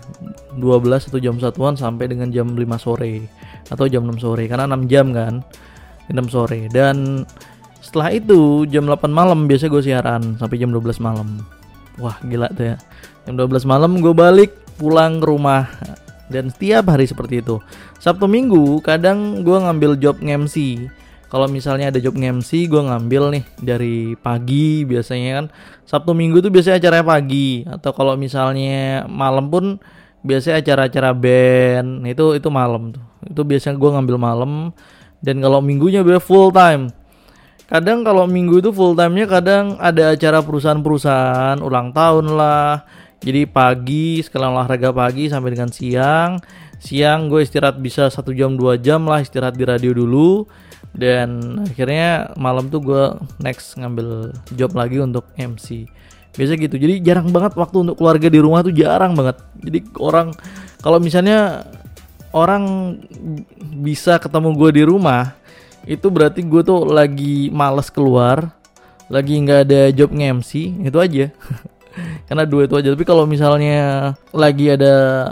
12 0.55 1.11
atau 1.11 1.19
jam 1.19 1.35
satuan 1.35 1.75
sampai 1.75 2.07
dengan 2.07 2.31
jam 2.31 2.55
5 2.55 2.63
sore 2.79 3.27
atau 3.67 3.91
jam 3.91 4.07
6 4.07 4.23
sore 4.23 4.47
karena 4.47 4.71
6 4.71 4.87
jam 4.87 5.11
kan 5.11 5.43
6 6.07 6.31
sore. 6.31 6.71
Dan 6.71 7.27
setelah 7.83 8.15
itu 8.15 8.63
jam 8.71 8.87
8 8.87 9.11
malam 9.11 9.51
biasa 9.51 9.67
gue 9.67 9.83
siaran 9.83 10.39
sampai 10.39 10.57
jam 10.57 10.71
12 10.71 10.97
malam. 11.03 11.43
Wah 11.99 12.15
gila 12.23 12.47
tuh 12.55 12.73
ya. 12.73 12.75
Jam 13.27 13.35
12 13.35 13.67
malam 13.67 13.99
gue 13.99 14.15
balik 14.15 14.64
pulang 14.75 15.23
ke 15.23 15.25
rumah. 15.27 15.67
Dan 16.25 16.49
setiap 16.49 16.89
hari 16.89 17.05
seperti 17.05 17.41
itu. 17.45 17.61
Sabtu 18.01 18.25
Minggu 18.25 18.81
kadang 18.81 19.45
gue 19.45 19.57
ngambil 19.61 19.97
job 20.01 20.17
ngemsi 20.17 20.89
kalau 21.35 21.51
misalnya 21.51 21.91
ada 21.91 21.99
job 21.99 22.15
ngemsi 22.15 22.63
gue 22.69 22.79
ngambil 22.79 23.23
nih 23.35 23.43
dari 23.59 24.15
pagi 24.15 24.87
biasanya 24.87 25.29
kan. 25.41 25.45
Sabtu 25.83 26.15
Minggu 26.15 26.39
tuh 26.39 26.47
biasanya 26.47 26.79
acaranya 26.79 27.05
pagi. 27.05 27.65
Atau 27.67 27.91
kalau 27.91 28.15
misalnya 28.15 29.03
malam 29.11 29.51
pun 29.51 29.75
biasanya 30.23 30.63
acara-acara 30.63 31.11
band. 31.11 32.07
Itu 32.07 32.39
itu 32.39 32.47
malam 32.47 32.95
tuh. 32.95 33.03
Itu 33.27 33.41
biasanya 33.43 33.75
gue 33.75 33.89
ngambil 33.99 34.15
malam. 34.15 34.51
Dan 35.19 35.43
kalau 35.43 35.59
minggunya 35.59 36.07
biasa 36.07 36.23
full 36.23 36.55
time. 36.55 36.93
Kadang 37.67 38.07
kalau 38.07 38.29
minggu 38.29 38.63
itu 38.63 38.69
full 38.69 38.95
time-nya 38.95 39.27
kadang 39.27 39.75
ada 39.81 40.13
acara 40.13 40.39
perusahaan-perusahaan 40.39 41.59
ulang 41.59 41.91
tahun 41.91 42.31
lah 42.37 42.85
jadi 43.25 43.49
pagi 43.49 44.21
sekalian 44.21 44.53
olahraga 44.53 44.93
pagi 44.93 45.25
sampai 45.25 45.57
dengan 45.57 45.73
siang. 45.73 46.37
Siang 46.77 47.25
gue 47.25 47.41
istirahat 47.41 47.81
bisa 47.81 48.13
satu 48.13 48.29
jam 48.29 48.53
dua 48.53 48.77
jam 48.77 49.01
lah 49.09 49.17
istirahat 49.17 49.57
di 49.57 49.65
radio 49.65 49.97
dulu. 49.97 50.45
Dan 50.93 51.59
akhirnya 51.65 52.37
malam 52.37 52.69
tuh 52.69 52.85
gue 52.85 53.03
next 53.41 53.81
ngambil 53.81 54.29
job 54.53 54.77
lagi 54.77 55.01
untuk 55.01 55.25
MC 55.41 55.89
biasa 56.37 56.53
gitu. 56.53 56.77
Jadi 56.77 57.01
jarang 57.01 57.33
banget 57.33 57.57
waktu 57.57 57.89
untuk 57.89 57.97
keluarga 57.97 58.29
di 58.29 58.37
rumah 58.37 58.61
tuh 58.61 58.77
jarang 58.77 59.17
banget. 59.17 59.41
Jadi 59.57 59.79
orang 59.97 60.29
kalau 60.85 61.01
misalnya 61.01 61.65
orang 62.29 62.93
bisa 63.81 64.21
ketemu 64.21 64.53
gue 64.53 64.69
di 64.69 64.83
rumah 64.85 65.33
itu 65.89 66.13
berarti 66.13 66.45
gue 66.45 66.61
tuh 66.61 66.85
lagi 66.85 67.49
males 67.49 67.89
keluar 67.89 68.53
lagi 69.05 69.37
nggak 69.37 69.59
ada 69.69 69.81
job 69.93 70.09
nge-MC 70.09 70.81
itu 70.81 70.97
aja 70.97 71.25
karena 72.27 72.43
dua 72.43 72.67
itu 72.67 72.75
aja. 72.77 72.91
Tapi 72.93 73.05
kalau 73.07 73.23
misalnya 73.27 74.13
lagi 74.35 74.71
ada 74.71 75.27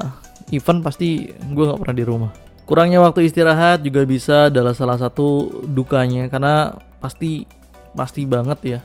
event 0.51 0.79
pasti 0.83 1.29
gue 1.29 1.63
nggak 1.63 1.79
pernah 1.81 1.97
di 1.97 2.05
rumah. 2.05 2.31
Kurangnya 2.63 3.03
waktu 3.03 3.27
istirahat 3.27 3.83
juga 3.83 4.07
bisa 4.07 4.47
adalah 4.47 4.71
salah 4.71 4.95
satu 4.95 5.51
dukanya. 5.67 6.31
Karena 6.31 6.71
pasti 7.03 7.43
pasti 7.93 8.25
banget 8.25 8.59
ya 8.63 8.79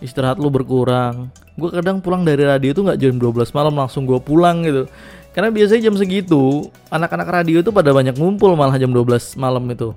istirahat 0.00 0.40
lu 0.40 0.48
berkurang. 0.48 1.28
Gue 1.54 1.68
kadang 1.68 2.00
pulang 2.00 2.24
dari 2.24 2.42
radio 2.42 2.72
itu 2.72 2.80
nggak 2.80 2.98
jam 2.98 3.16
12 3.20 3.52
malam 3.52 3.74
langsung 3.76 4.08
gue 4.08 4.16
pulang 4.18 4.64
gitu. 4.64 4.88
Karena 5.30 5.52
biasanya 5.54 5.92
jam 5.92 5.94
segitu 5.94 6.66
anak-anak 6.90 7.28
radio 7.30 7.62
itu 7.62 7.70
pada 7.70 7.94
banyak 7.94 8.18
ngumpul 8.18 8.58
malah 8.58 8.74
jam 8.80 8.90
12 8.90 9.38
malam 9.38 9.62
itu. 9.70 9.94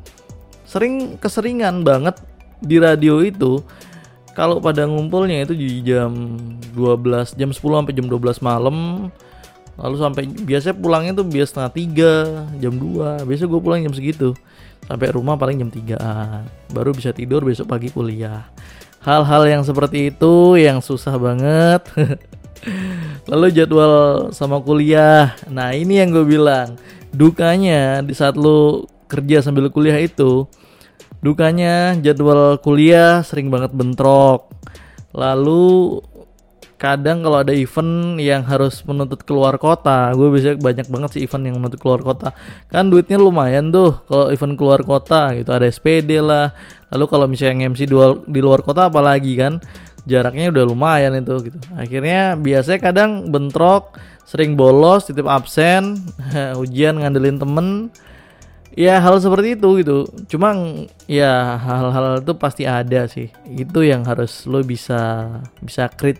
Sering 0.67 1.17
keseringan 1.17 1.81
banget 1.81 2.19
di 2.61 2.77
radio 2.77 3.23
itu 3.23 3.63
kalau 4.33 4.57
pada 4.57 4.89
ngumpulnya 4.89 5.45
itu 5.45 5.53
di 5.53 5.85
jam 5.85 6.37
12 6.73 7.37
jam 7.37 7.49
10 7.53 7.53
sampai 7.53 7.93
jam 7.93 8.09
12 8.09 8.41
malam. 8.41 9.09
Lalu 9.73 9.95
sampai 9.97 10.23
biasanya 10.29 10.75
pulangnya 10.77 11.13
tuh 11.17 11.25
biasa 11.25 11.49
setengah 11.49 11.73
tiga 11.73 12.13
jam 12.61 12.73
2 12.77 13.25
biasa 13.25 13.43
gue 13.45 13.61
pulang 13.61 13.81
jam 13.85 13.93
segitu. 13.93 14.33
Sampai 14.89 15.13
rumah 15.13 15.37
paling 15.37 15.61
jam 15.61 15.69
3 15.69 16.73
baru 16.73 16.91
bisa 16.97 17.13
tidur 17.13 17.45
besok 17.45 17.69
pagi 17.69 17.93
kuliah. 17.93 18.49
Hal-hal 19.05 19.45
yang 19.45 19.61
seperti 19.61 20.09
itu 20.09 20.57
yang 20.57 20.81
susah 20.81 21.13
banget. 21.21 21.85
Lalu 23.31 23.53
jadwal 23.53 24.29
sama 24.33 24.57
kuliah. 24.65 25.37
Nah 25.45 25.77
ini 25.77 26.01
yang 26.01 26.09
gue 26.09 26.25
bilang. 26.25 26.73
Dukanya 27.13 28.01
di 28.01 28.17
saat 28.17 28.33
lo 28.33 28.89
kerja 29.05 29.45
sambil 29.45 29.69
kuliah 29.69 30.01
itu 30.01 30.49
dukanya 31.23 31.95
jadwal 32.03 32.59
kuliah 32.59 33.23
sering 33.23 33.47
banget 33.47 33.71
bentrok. 33.71 34.51
Lalu 35.15 36.03
kadang 36.75 37.23
kalau 37.23 37.39
ada 37.39 37.55
event 37.55 38.19
yang 38.19 38.43
harus 38.43 38.83
menuntut 38.83 39.23
keluar 39.23 39.55
kota 39.55 40.11
gue 40.11 40.27
bisa 40.35 40.59
banyak 40.59 40.91
banget 40.91 41.15
sih 41.15 41.23
event 41.23 41.47
yang 41.47 41.55
menuntut 41.55 41.79
keluar 41.79 42.03
kota. 42.03 42.35
Kan 42.67 42.91
duitnya 42.91 43.15
lumayan 43.15 43.71
tuh 43.71 44.03
kalau 44.03 44.27
event 44.27 44.59
keluar 44.59 44.83
kota 44.83 45.31
gitu 45.31 45.47
ada 45.55 45.63
SPD 45.63 46.19
lah. 46.19 46.51
Lalu 46.91 47.05
kalau 47.07 47.25
misalnya 47.31 47.71
MC 47.71 47.87
di 48.27 48.41
luar 48.43 48.59
kota 48.59 48.91
apalagi 48.91 49.39
kan 49.39 49.63
jaraknya 50.03 50.51
udah 50.51 50.63
lumayan 50.67 51.15
itu 51.15 51.47
gitu. 51.47 51.57
Akhirnya 51.79 52.35
biasanya 52.35 52.79
kadang 52.83 53.31
bentrok 53.31 53.95
sering 54.27 54.59
bolos 54.59 55.07
titip 55.07 55.27
absen 55.27 56.03
ujian 56.63 56.99
ngandelin 56.99 57.39
temen 57.39 57.67
ya 58.73 58.97
hal 58.99 59.21
seperti 59.21 59.55
itu 59.57 59.69
gitu. 59.81 59.97
Cuma 60.29 60.53
ya 61.05 61.57
hal-hal 61.61 62.21
itu 62.21 62.33
pasti 62.37 62.65
ada 62.65 63.05
sih. 63.05 63.29
Itu 63.47 63.85
yang 63.85 64.03
harus 64.05 64.45
lo 64.49 64.61
bisa 64.65 65.29
bisa 65.61 65.87
krit 65.93 66.19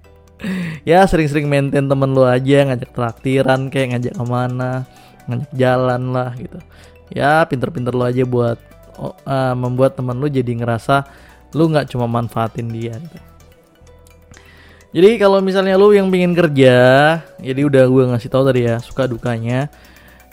ya 0.88 1.04
sering-sering 1.04 1.46
maintain 1.46 1.86
temen 1.86 2.10
lo 2.14 2.24
aja 2.24 2.64
ngajak 2.68 2.90
traktiran 2.94 3.68
kayak 3.68 3.96
ngajak 3.96 4.14
ke 4.16 4.24
mana 4.24 4.72
ngajak 5.28 5.52
jalan 5.54 6.02
lah 6.12 6.32
gitu. 6.36 6.58
Ya 7.12 7.44
pinter-pinter 7.48 7.92
lo 7.92 8.04
aja 8.04 8.24
buat 8.24 8.58
uh, 9.00 9.54
membuat 9.56 9.96
temen 9.96 10.16
lo 10.16 10.26
jadi 10.28 10.48
ngerasa 10.48 11.04
lo 11.56 11.64
nggak 11.68 11.92
cuma 11.92 12.08
manfaatin 12.08 12.68
dia 12.68 12.96
gitu. 12.96 13.18
Jadi 14.88 15.20
kalau 15.20 15.44
misalnya 15.44 15.76
lo 15.76 15.92
yang 15.92 16.08
pingin 16.08 16.32
kerja, 16.32 16.76
jadi 17.36 17.60
udah 17.60 17.84
gue 17.92 18.04
ngasih 18.08 18.32
tahu 18.32 18.48
tadi 18.48 18.64
ya 18.64 18.80
suka 18.80 19.04
dukanya 19.04 19.68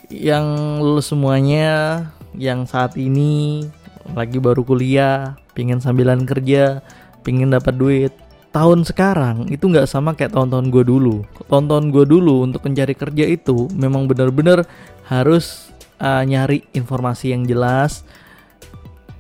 yang 0.10 0.78
lu 0.82 1.02
semuanya 1.02 2.08
yang 2.36 2.68
saat 2.68 3.00
ini 3.00 3.66
lagi 4.14 4.38
baru 4.38 4.62
kuliah, 4.62 5.40
pingin 5.58 5.82
sambilan 5.82 6.28
kerja, 6.28 6.84
pingin 7.26 7.50
dapat 7.50 7.74
duit. 7.76 8.14
Tahun 8.54 8.88
sekarang 8.88 9.52
itu 9.52 9.68
nggak 9.68 9.90
sama 9.90 10.16
kayak 10.16 10.32
tahun-tahun 10.32 10.72
gue 10.72 10.84
dulu. 10.88 11.28
Tahun-tahun 11.52 11.92
gue 11.92 12.06
dulu 12.08 12.48
untuk 12.48 12.64
mencari 12.64 12.96
kerja 12.96 13.26
itu 13.28 13.68
memang 13.76 14.08
benar-benar 14.08 14.64
harus 15.12 15.68
uh, 16.00 16.24
nyari 16.24 16.64
informasi 16.72 17.36
yang 17.36 17.44
jelas, 17.44 18.08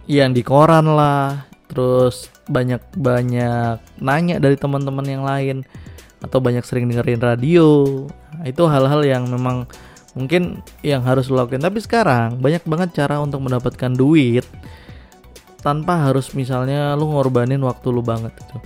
yang 0.07 0.31
di 0.31 0.39
koran 0.39 0.87
lah, 0.87 1.43
terus 1.67 2.31
banyak-banyak 2.47 3.81
nanya 3.99 4.35
dari 4.39 4.55
teman-teman 4.55 5.03
yang 5.03 5.23
lain 5.25 5.67
atau 6.23 6.39
banyak 6.39 6.63
sering 6.63 6.87
dengerin 6.87 7.19
radio. 7.19 7.67
Nah, 8.39 8.45
itu 8.47 8.63
hal-hal 8.69 9.01
yang 9.03 9.27
memang 9.27 9.67
mungkin 10.15 10.63
yang 10.81 11.03
harus 11.03 11.27
lo 11.27 11.43
lakukan 11.43 11.61
tapi 11.61 11.83
sekarang 11.83 12.39
banyak 12.39 12.63
banget 12.63 13.03
cara 13.03 13.19
untuk 13.19 13.43
mendapatkan 13.43 13.91
duit 13.91 14.47
tanpa 15.59 16.07
harus 16.09 16.31
misalnya 16.31 16.95
lo 16.95 17.11
ngorbanin 17.11 17.59
waktu 17.61 17.87
lo 17.91 17.99
banget 17.99 18.31
itu 18.39 18.57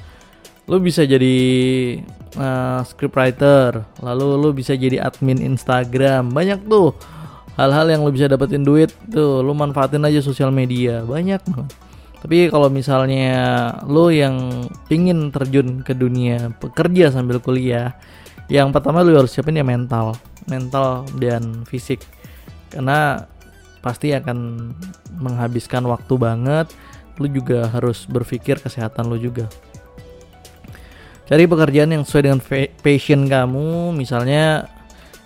lo 0.69 0.77
bisa 0.77 1.01
jadi 1.01 1.37
uh, 2.37 2.85
scriptwriter 2.85 3.81
lalu 4.05 4.25
lo 4.37 4.49
bisa 4.53 4.77
jadi 4.77 5.01
admin 5.01 5.41
Instagram. 5.41 6.29
Banyak 6.29 6.69
tuh 6.69 6.93
hal-hal 7.57 7.89
yang 7.89 8.05
lo 8.05 8.13
bisa 8.13 8.29
dapetin 8.29 8.61
duit 8.61 8.93
tuh. 9.09 9.41
Lo 9.41 9.57
manfaatin 9.57 10.05
aja 10.05 10.21
sosial 10.21 10.53
media. 10.53 11.01
Banyak 11.01 11.41
banget. 11.49 11.73
Tapi 12.19 12.51
kalau 12.51 12.67
misalnya 12.69 13.73
lo 13.87 14.11
yang 14.13 14.67
pingin 14.91 15.33
terjun 15.33 15.81
ke 15.81 15.95
dunia 15.95 16.51
pekerja 16.59 17.15
sambil 17.15 17.39
kuliah 17.39 17.95
yang 18.51 18.75
pertama 18.75 19.05
lo 19.05 19.13
harus 19.15 19.31
siapin 19.31 19.55
ya 19.55 19.63
mental 19.63 20.19
mental 20.49 21.07
dan 21.21 21.63
fisik. 21.63 22.03
Karena 22.73 23.23
pasti 23.79 24.11
akan 24.11 24.69
menghabiskan 25.21 25.87
waktu 25.87 26.13
banget. 26.19 26.67
Lu 27.21 27.27
juga 27.31 27.69
harus 27.71 28.03
berpikir 28.09 28.59
kesehatan 28.59 29.07
lu 29.07 29.15
juga. 29.19 29.47
Cari 31.29 31.45
pekerjaan 31.45 31.93
yang 31.93 32.03
sesuai 32.03 32.23
dengan 32.25 32.41
passion 32.81 33.29
kamu. 33.29 33.93
Misalnya 33.93 34.65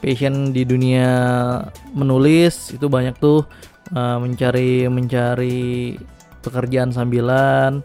passion 0.03 0.51
di 0.51 0.67
dunia 0.67 1.09
menulis 1.95 2.75
itu 2.75 2.85
banyak 2.91 3.15
tuh. 3.17 3.47
Uh, 3.93 4.15
mencari 4.15 4.87
mencari 4.87 5.99
pekerjaan 6.39 6.95
sambilan 6.95 7.83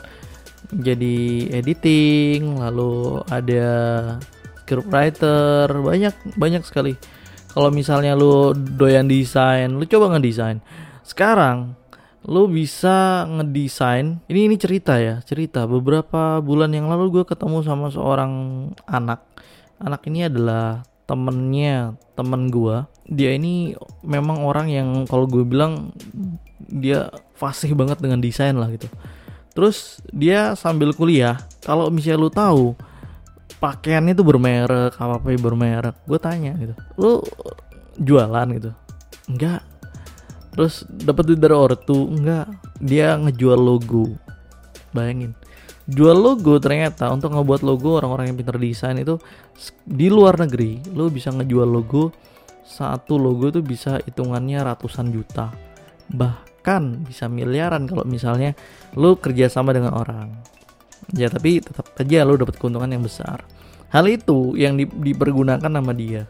jadi 0.75 1.49
editing 1.57 2.61
lalu 2.61 3.25
ada 3.33 3.69
script 4.61 4.89
writer 4.93 5.65
banyak 5.81 6.13
banyak 6.37 6.63
sekali 6.67 6.93
kalau 7.53 7.73
misalnya 7.73 8.13
lu 8.15 8.53
doyan 8.55 9.09
desain 9.09 9.73
lu 9.73 9.85
coba 9.89 10.17
ngedesain. 10.17 10.61
Sekarang 11.03 11.75
lu 12.29 12.45
bisa 12.51 13.25
ngedesain 13.25 14.21
ini 14.29 14.41
ini 14.53 14.57
cerita 14.61 15.01
ya 15.01 15.25
cerita. 15.25 15.65
Beberapa 15.65 16.41
bulan 16.45 16.75
yang 16.77 16.91
lalu 16.93 17.21
gue 17.21 17.25
ketemu 17.25 17.65
sama 17.65 17.89
seorang 17.89 18.33
anak. 18.85 19.25
Anak 19.79 20.05
ini 20.11 20.27
adalah 20.27 20.83
temennya 21.09 21.97
temen 22.13 22.53
gue 22.53 22.85
dia 23.09 23.33
ini 23.33 23.73
memang 24.05 24.45
orang 24.45 24.69
yang 24.69 24.89
kalau 25.09 25.25
gue 25.25 25.41
bilang 25.41 25.97
dia 26.69 27.09
fasih 27.33 27.73
banget 27.73 27.97
dengan 28.05 28.21
desain 28.21 28.53
lah 28.53 28.69
gitu. 28.69 28.85
Terus 29.57 30.05
dia 30.13 30.53
sambil 30.55 30.93
kuliah. 30.93 31.41
Kalau 31.65 31.89
misalnya 31.89 32.21
lu 32.21 32.31
tahu 32.31 32.77
pakaiannya 33.59 34.15
tuh 34.15 34.27
bermerek 34.27 34.95
apa 34.97 35.19
apa 35.19 35.27
bermerek. 35.35 35.95
Gue 36.07 36.19
tanya 36.19 36.55
gitu 36.59 36.75
lu 36.99 37.23
jualan 37.99 38.47
gitu? 38.55 38.71
Enggak. 39.29 39.63
Terus 40.55 40.83
dapat 40.89 41.23
duit 41.29 41.41
dari 41.43 41.55
ortu? 41.55 42.09
Enggak. 42.11 42.51
Dia 42.79 43.19
ngejual 43.19 43.59
logo. 43.59 44.15
Bayangin. 44.95 45.35
Jual 45.89 46.17
logo 46.17 46.61
ternyata 46.61 47.09
untuk 47.09 47.33
ngebuat 47.33 47.65
logo 47.65 47.97
orang-orang 47.97 48.33
yang 48.33 48.37
pintar 48.37 48.61
desain 48.61 48.99
itu 49.01 49.17
di 49.89 50.13
luar 50.13 50.37
negeri 50.37 50.85
lo 50.93 51.09
bisa 51.09 51.33
ngejual 51.33 51.65
logo 51.65 52.13
satu 52.61 53.17
logo 53.17 53.49
itu 53.49 53.65
bisa 53.65 53.97
hitungannya 54.05 54.61
ratusan 54.61 55.09
juta. 55.09 55.49
Bahkan 56.13 57.09
bisa 57.09 57.25
miliaran 57.33 57.89
kalau 57.89 58.05
misalnya 58.05 58.53
lo 59.01 59.17
kerjasama 59.17 59.73
dengan 59.73 59.97
orang 59.97 60.58
ya 61.15 61.29
tapi 61.33 61.63
tetap 61.63 61.95
aja 61.97 62.27
lo 62.27 62.37
dapat 62.37 62.57
keuntungan 62.57 62.91
yang 62.91 63.05
besar. 63.05 63.45
Hal 63.89 64.05
itu 64.09 64.53
yang 64.59 64.77
di, 64.77 64.85
dipergunakan 64.85 65.69
nama 65.73 65.93
dia. 65.97 66.29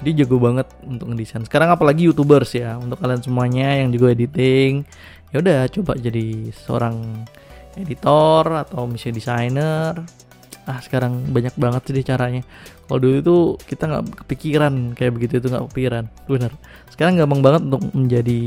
Dia 0.00 0.24
jago 0.24 0.40
banget 0.40 0.70
untuk 0.86 1.12
ngedesain. 1.12 1.44
Sekarang 1.44 1.74
apalagi 1.74 2.08
youtubers 2.08 2.54
ya 2.56 2.78
untuk 2.80 3.02
kalian 3.02 3.20
semuanya 3.20 3.76
yang 3.82 3.92
juga 3.92 4.14
editing 4.14 4.86
ya 5.30 5.38
udah 5.38 5.70
coba 5.70 5.94
jadi 5.94 6.50
seorang 6.66 7.26
editor 7.78 8.44
atau 8.66 8.86
misalnya 8.86 9.16
desainer. 9.18 9.94
Ah 10.64 10.78
sekarang 10.80 11.28
banyak 11.34 11.54
banget 11.58 11.82
sih 11.90 12.06
caranya. 12.06 12.42
Kalau 12.86 12.98
dulu 12.98 13.16
itu 13.18 13.36
kita 13.66 13.90
nggak 13.90 14.04
kepikiran 14.24 14.74
kayak 14.94 15.12
begitu 15.18 15.42
itu 15.42 15.46
nggak 15.50 15.66
kepikiran. 15.70 16.04
Benar 16.30 16.52
sekarang 16.94 17.16
gampang 17.16 17.40
banget 17.40 17.62
untuk 17.68 17.82
menjadi 17.96 18.40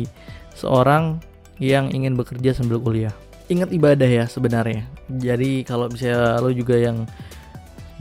seorang 0.53 1.19
yang 1.61 1.89
ingin 1.93 2.17
bekerja 2.17 2.53
sambil 2.53 2.77
kuliah 2.81 3.13
ingat 3.53 3.69
ibadah 3.71 4.09
ya 4.09 4.25
sebenarnya. 4.25 4.89
Jadi 5.07 5.61
kalau 5.63 5.87
misalnya 5.87 6.41
lo 6.41 6.49
juga 6.49 6.75
yang 6.75 7.05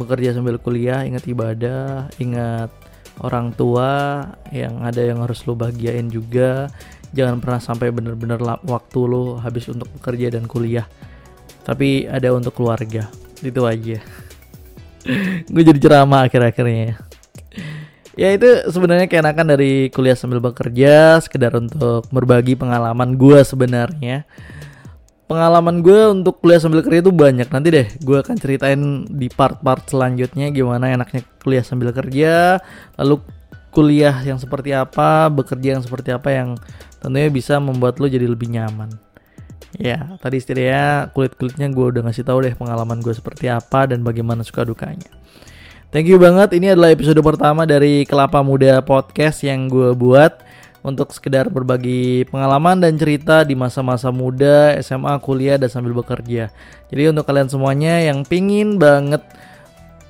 bekerja 0.00 0.34
sambil 0.34 0.56
kuliah 0.56 1.04
ingat 1.04 1.28
ibadah 1.28 2.08
ingat 2.16 2.72
orang 3.20 3.52
tua 3.52 4.24
yang 4.48 4.80
ada 4.80 5.04
yang 5.04 5.20
harus 5.20 5.44
lo 5.44 5.52
bahagiain 5.52 6.08
juga. 6.08 6.72
Jangan 7.12 7.44
pernah 7.44 7.60
sampai 7.60 7.92
bener-bener 7.92 8.40
waktu 8.64 9.00
lo 9.04 9.36
habis 9.36 9.68
untuk 9.68 9.86
bekerja 10.00 10.32
dan 10.32 10.48
kuliah. 10.48 10.88
Tapi 11.62 12.08
ada 12.08 12.32
untuk 12.32 12.56
keluarga. 12.56 13.12
Itu 13.44 13.68
aja. 13.68 14.00
Gue 15.52 15.62
jadi 15.62 15.76
ceramah 15.76 16.24
akhir-akhirnya 16.26 16.96
ya. 18.16 18.28
Itu 18.32 18.72
sebenarnya 18.72 19.08
keenakan 19.08 19.56
dari 19.56 19.92
kuliah 19.92 20.16
sambil 20.16 20.40
bekerja 20.40 21.20
sekedar 21.20 21.52
untuk 21.56 22.08
berbagi 22.12 22.56
pengalaman 22.56 23.16
gue 23.16 23.40
sebenarnya 23.40 24.28
pengalaman 25.30 25.80
gue 25.80 26.00
untuk 26.12 26.42
kuliah 26.42 26.60
sambil 26.60 26.84
kerja 26.84 27.00
itu 27.04 27.12
banyak 27.14 27.48
nanti 27.48 27.68
deh 27.72 27.86
gue 28.02 28.16
akan 28.20 28.36
ceritain 28.36 29.06
di 29.08 29.32
part-part 29.32 29.86
selanjutnya 29.88 30.52
gimana 30.52 30.92
enaknya 30.92 31.24
kuliah 31.40 31.64
sambil 31.64 31.94
kerja 31.94 32.60
lalu 33.00 33.22
kuliah 33.72 34.20
yang 34.20 34.36
seperti 34.36 34.76
apa 34.76 35.32
bekerja 35.32 35.80
yang 35.80 35.82
seperti 35.82 36.12
apa 36.12 36.28
yang 36.28 36.48
tentunya 37.00 37.32
bisa 37.32 37.56
membuat 37.56 37.96
lo 37.96 38.06
jadi 38.10 38.28
lebih 38.28 38.52
nyaman 38.52 38.92
Ya, 39.80 40.20
tadi 40.20 40.36
istilahnya 40.36 41.08
kulit-kulitnya 41.16 41.72
gue 41.72 41.86
udah 41.96 42.02
ngasih 42.04 42.28
tahu 42.28 42.44
deh 42.44 42.52
pengalaman 42.52 43.00
gue 43.00 43.14
seperti 43.16 43.48
apa 43.48 43.88
dan 43.88 44.04
bagaimana 44.04 44.44
suka 44.44 44.68
dukanya. 44.68 45.08
Thank 45.88 46.12
you 46.12 46.20
banget. 46.20 46.52
Ini 46.52 46.76
adalah 46.76 46.92
episode 46.92 47.20
pertama 47.24 47.64
dari 47.64 48.04
Kelapa 48.04 48.44
Muda 48.44 48.84
Podcast 48.84 49.40
yang 49.44 49.72
gue 49.72 49.96
buat 49.96 50.44
untuk 50.82 51.14
sekedar 51.14 51.46
berbagi 51.46 52.26
pengalaman 52.28 52.82
dan 52.82 52.98
cerita 52.98 53.46
di 53.46 53.54
masa-masa 53.54 54.10
muda, 54.10 54.74
SMA, 54.82 55.14
kuliah, 55.22 55.56
dan 55.56 55.70
sambil 55.70 55.94
bekerja. 55.94 56.50
Jadi 56.90 57.02
untuk 57.08 57.24
kalian 57.26 57.48
semuanya 57.48 58.02
yang 58.02 58.26
pingin 58.26 58.76
banget 58.76 59.22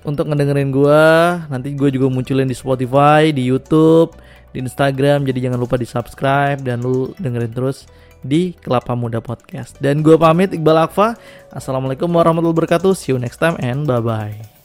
untuk 0.02 0.32
ngedengerin 0.32 0.72
gue, 0.72 1.04
nanti 1.52 1.76
gue 1.76 1.88
juga 1.92 2.08
munculin 2.08 2.48
di 2.48 2.56
Spotify, 2.56 3.30
di 3.30 3.46
YouTube, 3.46 4.16
di 4.50 4.64
Instagram. 4.64 5.28
Jadi 5.28 5.38
jangan 5.44 5.60
lupa 5.60 5.76
di 5.76 5.86
subscribe 5.86 6.58
dan 6.64 6.82
lu 6.82 7.12
dengerin 7.20 7.52
terus 7.52 7.86
di 8.24 8.54
Kelapa 8.56 8.96
Muda 8.96 9.20
Podcast. 9.20 9.76
Dan 9.78 10.00
gue 10.00 10.14
pamit 10.16 10.54
Iqbal 10.54 10.88
Akfa. 10.88 11.14
Assalamualaikum 11.52 12.08
warahmatullahi 12.08 12.56
wabarakatuh. 12.64 12.96
See 12.96 13.12
you 13.12 13.18
next 13.20 13.38
time 13.38 13.60
and 13.60 13.84
bye-bye. 13.84 14.61